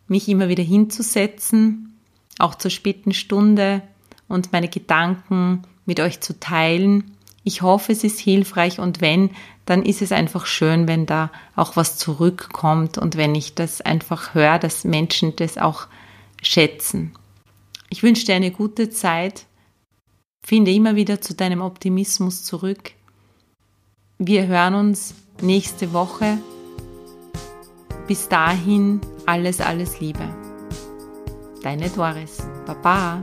mich 0.07 0.27
immer 0.27 0.49
wieder 0.49 0.63
hinzusetzen, 0.63 1.97
auch 2.39 2.55
zur 2.55 2.71
späten 2.71 3.13
Stunde 3.13 3.81
und 4.27 4.51
meine 4.51 4.67
Gedanken 4.67 5.63
mit 5.85 5.99
euch 5.99 6.21
zu 6.21 6.39
teilen. 6.39 7.15
Ich 7.43 7.61
hoffe, 7.61 7.91
es 7.91 8.03
ist 8.03 8.19
hilfreich 8.19 8.79
und 8.79 9.01
wenn, 9.01 9.31
dann 9.65 9.83
ist 9.83 10.01
es 10.01 10.11
einfach 10.11 10.45
schön, 10.45 10.87
wenn 10.87 11.05
da 11.05 11.31
auch 11.55 11.75
was 11.75 11.97
zurückkommt 11.97 12.97
und 12.97 13.17
wenn 13.17 13.35
ich 13.35 13.55
das 13.55 13.81
einfach 13.81 14.33
höre, 14.33 14.59
dass 14.59 14.83
Menschen 14.83 15.35
das 15.35 15.57
auch 15.57 15.87
schätzen. 16.41 17.13
Ich 17.89 18.03
wünsche 18.03 18.25
dir 18.25 18.35
eine 18.35 18.51
gute 18.51 18.89
Zeit. 18.89 19.45
Finde 20.45 20.71
immer 20.71 20.95
wieder 20.95 21.21
zu 21.21 21.33
deinem 21.33 21.61
Optimismus 21.61 22.43
zurück. 22.43 22.91
Wir 24.17 24.47
hören 24.47 24.75
uns 24.75 25.15
nächste 25.41 25.93
Woche. 25.93 26.37
Bis 28.07 28.27
dahin 28.27 28.99
alles, 29.25 29.61
alles 29.61 29.99
Liebe. 29.99 30.27
Deine 31.61 31.89
Doris. 31.89 32.37
Baba. 32.65 33.21